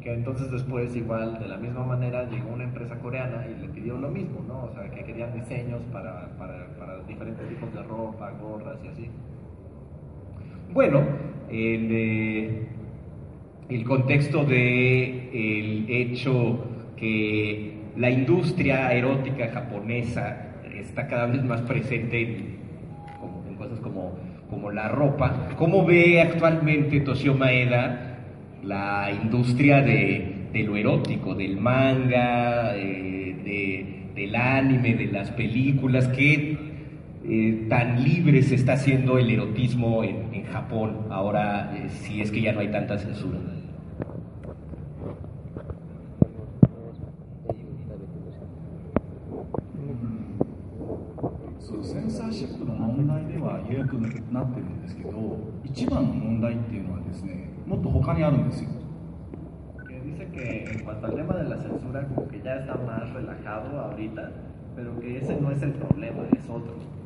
[0.00, 3.98] que entonces después igual de la misma manera llegó una empresa coreana y le pidió
[3.98, 4.64] lo mismo, ¿no?
[4.64, 9.10] O sea, que querían diseños para, para, para diferentes tipos de ropa, gorras y así.
[10.72, 11.00] Bueno,
[11.50, 12.68] el, eh,
[13.70, 16.64] el contexto de el hecho
[16.96, 20.46] que la industria erótica japonesa
[20.78, 22.56] está cada vez más presente en,
[23.48, 24.16] en cosas como,
[24.48, 25.48] como la ropa.
[25.56, 28.18] ¿Cómo ve actualmente Toshio Maeda
[28.64, 36.08] la industria de, de lo erótico, del manga, eh, de- del anime, de las películas?
[36.08, 36.56] ¿Qué
[37.32, 42.42] eh, tan libre se está haciendo el erotismo en, Japón, ahora eh, si es que
[42.42, 43.38] ya no hay tanta censura.
[60.04, 63.78] Dice que en cuanto al tema de la censura, como que ya está más relajado
[63.78, 64.32] ahorita,
[64.74, 66.99] pero que ese no es el problema, es otro.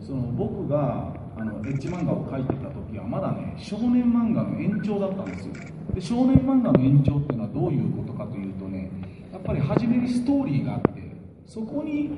[0.00, 5.54] その僕があのエッジ漫画を描いてた時はまだね少年漫画の延長だったんですよ
[5.94, 8.90] で少年漫画の延長っていうのはどういうことかというとね
[9.32, 11.02] やっぱり初めにストーリーがあって
[11.46, 12.10] そこに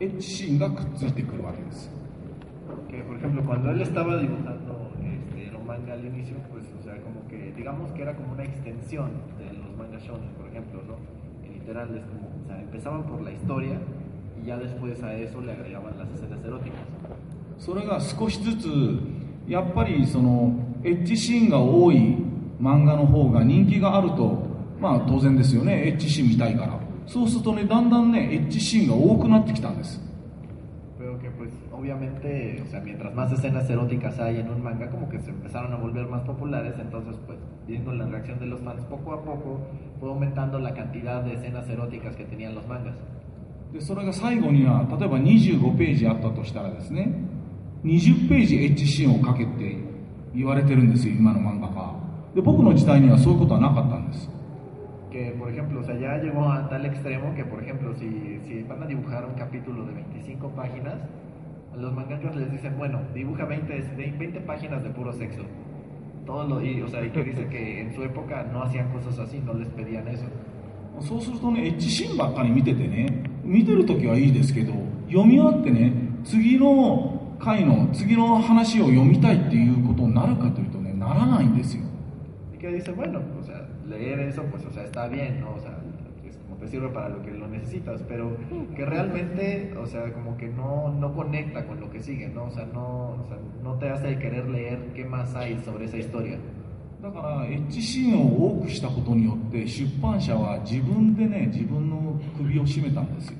[0.00, 1.90] エッジシーンがくっついてくるわけです
[2.88, 6.96] Que por ejemplo, cuando él estaba dibujando este, los manga al inicio, pues, o sea,
[7.02, 10.96] como que, digamos que era como una extensión de los mangas shonen, por ejemplo, ¿no?
[11.42, 13.78] Que literal es como, o sea, empezaban por la historia
[14.42, 16.80] y ya después a eso le agregaban las escenas eróticas.
[17.58, 18.68] それが少しずつ
[19.48, 20.54] やっぱりその
[20.84, 22.16] エッジシーンが多い
[22.60, 24.46] 漫画の方が人気があると
[24.80, 30.00] まあ当然ですよねエッジシーン見たいからそうするとねだんだんねエッジシーンが多くなってきたんです
[31.78, 35.72] obviamente, o sea, mientras más escenas eróticas hay en un manga, como que se empezaron
[35.72, 39.60] a volver más populares, entonces pues viendo la reacción de los fans poco a poco
[40.00, 42.96] fue aumentando la cantidad de escenas eróticas que tenían los mangas.
[43.72, 47.12] でそれが最後には例えば25ページあったとしたらですね
[47.88, 49.76] 20ページエッジシーンをかけって
[50.34, 51.94] 言われてるんですよ今の漫画家
[52.34, 54.28] で僕の時代にはそういうことはなかったんです
[55.10, 58.04] Que por ejemplo, o sea, ya llegó a tal extremo que por ejemplo, si,
[58.46, 60.96] si van a dibujar un capítulo de 25 páginas,
[61.74, 65.40] los mangakas les dicen, bueno, dibuja 20, de- 20 páginas de puro sexo.
[66.26, 69.18] Todo lo, y, o sea, y que dice que en su época no hacían cosas
[69.18, 70.26] así, no les pedían eso.
[71.00, 73.06] そうするとねエッジシーンばっかり見ててね
[73.44, 74.72] 見てる時はいいですけど
[75.06, 75.92] 読み終わってね
[76.24, 81.84] 次の回の次の話を読みたいっていうことになるかというとねならないんですよ
[82.58, 85.54] que dice, bueno, o sea, leer eso, pues, o sea, está bien, ¿no?
[85.54, 85.78] O sea,
[86.28, 88.36] es como te sirve para lo que lo necesitas, pero
[88.74, 92.44] que realmente, o sea, como que no, no conecta con lo que sigue, ¿no?
[92.46, 95.96] O sea, no, o sea, no te hace querer leer qué más hay sobre esa
[95.96, 96.38] historia.
[97.00, 103.34] だからエッジシーンを多くしたことによって出版社は自分でね自分の首を絞めたんですよ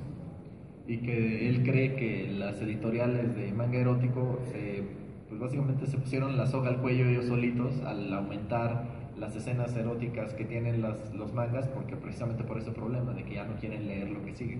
[0.89, 4.82] Y que él cree que las editoriales de manga erótico se,
[5.28, 8.84] pues básicamente se pusieron la soga al cuello ellos solitos al aumentar
[9.18, 13.34] las escenas eróticas que tienen las, los mangas, porque precisamente por ese problema de que
[13.34, 14.59] ya no quieren leer lo que sigue.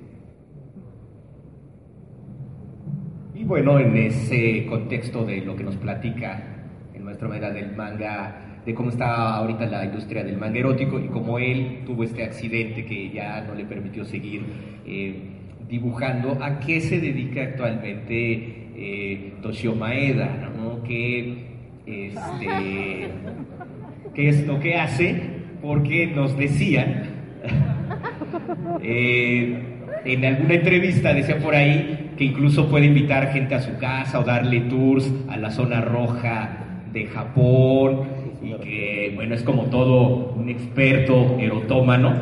[3.35, 8.61] Y bueno, en ese contexto de lo que nos platica el maestro Meda del manga,
[8.67, 12.85] de cómo está ahorita la industria del manga erótico y cómo él tuvo este accidente
[12.85, 14.45] que ya no le permitió seguir
[14.85, 15.38] eh,
[15.69, 20.51] dibujando, ¿a qué se dedica actualmente eh, Toshio Maeda?
[20.57, 20.83] ¿no?
[20.83, 21.47] ¿Qué,
[21.87, 23.09] este,
[24.15, 25.21] ¿Qué es lo que hace?
[25.63, 27.05] Porque nos decían
[28.83, 29.63] eh,
[30.05, 34.25] en alguna entrevista decía por ahí que incluso puede invitar gente a su casa o
[34.25, 38.09] darle tours a la zona roja de Japón
[38.43, 42.15] y que bueno es como todo un experto erotómano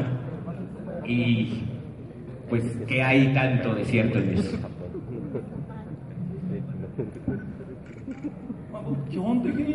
[1.07, 1.61] y
[2.50, 4.58] pues que hay tanto de cierto en eso.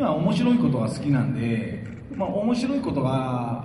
[0.01, 1.85] は面白いことが好きなんで、
[2.15, 3.65] まあ、面白いことが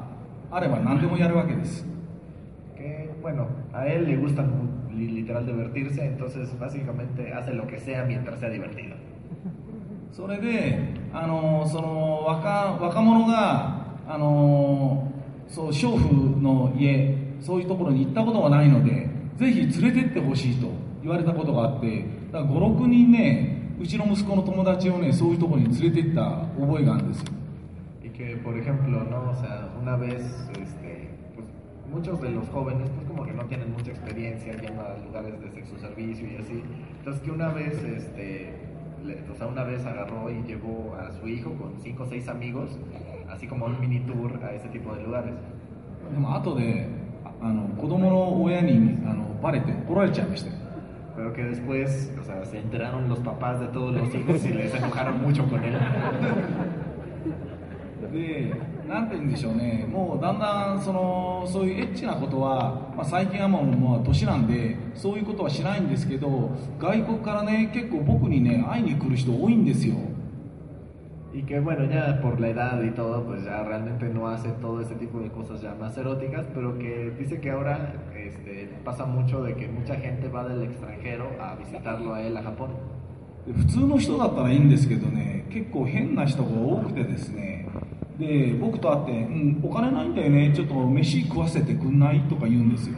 [0.52, 1.86] あれば何でもやるわけです。
[2.76, 4.68] Que, bueno, a él le gusta mu-
[4.98, 8.96] li- literal divertirse, entonces básicamente hace lo que sea mientras sea divertido.
[10.12, 10.78] それで、
[11.14, 15.10] あのその若若者が、あの
[15.48, 20.69] そう娼婦の家、 そういうところに行ったことがないので、ぜひ連れてってほしいと
[21.03, 27.27] 言われたことがあって、だから5、6人ね、うちの息子の友達をね、そういうところに連れてった覚えがあるんですよ。
[28.17, 29.31] Que, por ejemplo, ¿no?
[29.31, 31.47] O sea, una vez, este, pues,
[31.93, 35.51] muchos de los jóvenes, pues como que no tienen mucha experiencia yendo a lugares de
[35.51, 36.63] sexo servicio y así.
[37.01, 38.55] Entonces que una vez, este,
[39.05, 42.27] le- o sea, una vez agarró y llevó a su hijo con cinco o seis
[42.29, 42.79] amigos,
[43.29, 45.35] así como un mini tour a ese tipo de lugares.
[47.41, 50.57] ああの子供の親にあのバレて怒られちゃいましたよ
[51.17, 54.75] Pero que después, o sea, se enteraron los papás de todos los hijos y les
[54.75, 55.75] enojaron mucho con él.
[58.13, 58.53] で、
[58.89, 69.97] なんて言うんでしょうね、もうだんだんそのそういうエッチなことは、まあ、最近はもうもう年なんで、そういうことはしないんですけど、外国からね、結構僕にね、会いに来る人多いんですよ。
[71.36, 74.96] Y que bueno, ya por la edad y todo, pues ya realmente no hace todo ese
[74.96, 79.56] tipo de cosas ya más eróticas, pero que dice que ahora este, pasa mucho de
[79.56, 82.72] que mucha gente va del extranjero a visitarlo a él a Japón.
[83.46, 87.68] で普通の人だったらいいんですけどね、結構変な人が多くてですね、
[88.20, 92.98] で僕と会って、うん、お金ないんだよね、ちょっと飯食わせてくんないとか言うんですよ。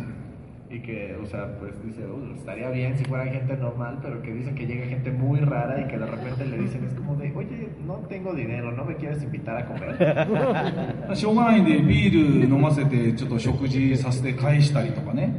[0.87, 4.33] Y que, o sea, pues dice, "Uh, estaría bien si fuera gente normal, pero que
[4.33, 7.31] dice que llega gente muy rara y que de repente le dicen, es como de,
[7.35, 11.15] oye, no tengo dinero, ¿no me quieres invitar a comer?
[11.15, 15.35] しょうがないんで、ビール飲ませて、ちょっと食事させて返したりとかね。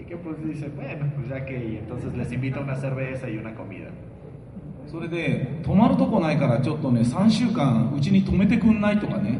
[0.00, 3.36] Y que pues dice, bueno, pues ya que, y entonces les invita una cerveza y
[3.38, 3.86] una comida.
[4.86, 9.38] それで、泊まるとこないから、ちょっとね、3週間、うちに泊めてくんないとかね。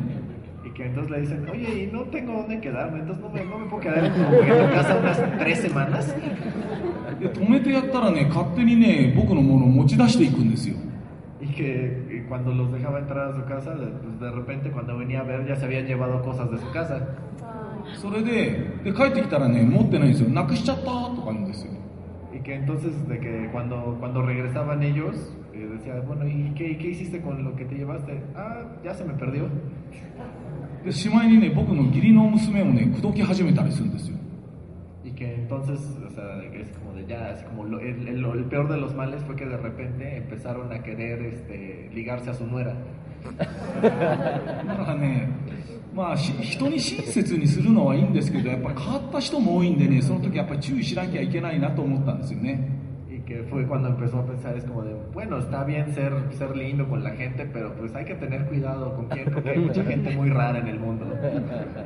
[0.70, 3.58] Y que entonces le dicen, oye, y no tengo dónde quedarme, entonces no me, no
[3.58, 6.14] me puedo quedar en tu, en tu casa unas tres semanas.
[7.20, 10.76] で、泊めてやったらね、勝手にね、僕のものを持ち出していくんですよ。
[11.40, 14.96] Y que y cuando los dejaba entrar a su casa, de, pues de repente cuando
[14.96, 17.00] venía a ver ya se habían llevado cosas de su casa.
[17.94, 20.30] それで、で帰ってきたらね、持ってないんですよ。
[20.30, 21.72] なくしちゃったとか言うんですよ。
[22.34, 26.76] Y que entonces de que cuando, cuando regresaban ellos, eh, decía, bueno, ¿y qué, y
[26.76, 28.20] qué hiciste con lo que te llevaste?
[28.34, 29.48] Ah, ya se me perdió.
[30.85, 34.17] で、しまいにね、僕の義理の娘をね、口説き始めたりするんですよ。
[35.03, 36.23] Y que entonces, o sea,
[36.53, 39.35] es como de ya, así como lo- el, el- el peor de los males fue
[39.35, 42.73] que de repente empezaron a querer este, ligarse a su nuera.
[43.39, 45.29] だからね、
[45.93, 52.67] まあ、し人に親切にするのはいいんですけど、やっぱり変わった人も多いんでね、その時やっぱり注意しなきゃいけないなと思ったんですよね。
[53.51, 57.11] Fue cuando empezó a pensar, es como de, bueno, está bien ser, ser lindo con la
[57.11, 60.59] gente, pero pues hay que tener cuidado con quién, porque hay mucha gente muy rara
[60.59, 61.05] en el mundo.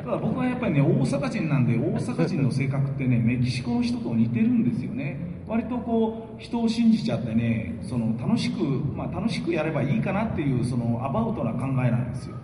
[0.05, 5.17] ただ僕はやっぱりね、大阪人なんで、大阪人の性格ってね、メキシコの人と似てるんですよね。
[5.47, 8.61] 割とこう、人を信じちゃってね、その楽しく、
[8.95, 12.35] まあ楽しくやればいいかなっていう、そのアバウトな考えなんですよ。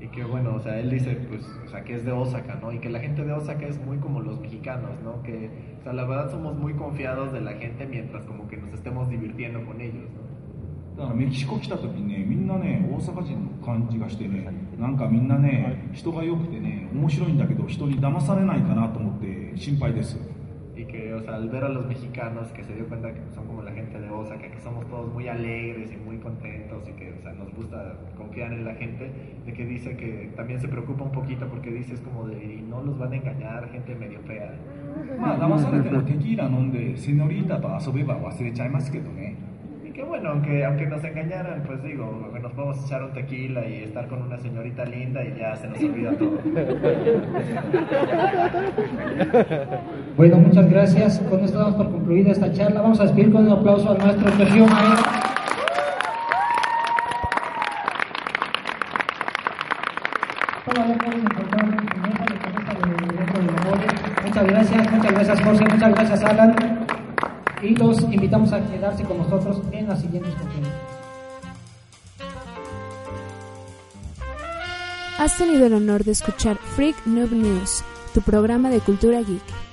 [0.00, 2.72] Y que bueno, o sea, él dice, pues, o sea, que es de Osaka, ¿no?
[2.72, 5.22] Y que la gente de Osaka es muy como los mexicanos, ¿no?
[5.22, 8.72] Que, o sea, la verdad somos muy confiados de la gente mientras como que nos
[8.72, 10.32] estemos divirtiendo con ellos, ¿no?
[10.96, 14.46] だからメキシコ来た時にね、みんなね、大阪人の感じがしてね、
[14.78, 20.18] なんかみんなね、人が良くてね、面白いんだけど、人に騙されないかなと思って心配です。
[20.76, 23.46] Y que, o sea, al ver a los mexicanos, que se dio cuenta que son
[23.46, 27.12] como la gente de Osaka, que somos todos muy alegres y muy contentos y que,
[27.12, 27.94] o sea, nos gusta
[28.26, 29.10] confiar en la gente,
[29.44, 32.62] de que dice que también se preocupa un poquito porque dice es como de, y
[32.62, 34.52] no los van a engañar, gente medio fea.
[35.18, 39.36] まあ騙されてもテキーラ飲んで、セノリータと遊べば忘れちゃいますけどね。
[39.84, 43.66] Y que bueno, aunque, aunque nos engañaran, pues digo, que nos podemos echar un tequila
[43.66, 46.38] y estar con una señorita linda y ya se nos olvida todo.
[50.16, 51.18] Bueno, muchas gracias.
[51.28, 52.80] Con esto damos por concluida esta charla.
[52.80, 55.25] Vamos a despedir con un aplauso al maestro Sergio Maera.
[67.61, 70.75] Y los invitamos a quedarse con nosotros en las siguientes conferencias.
[75.17, 77.83] Has tenido el honor de escuchar Freak Noob News,
[78.13, 79.66] tu programa de cultura geek.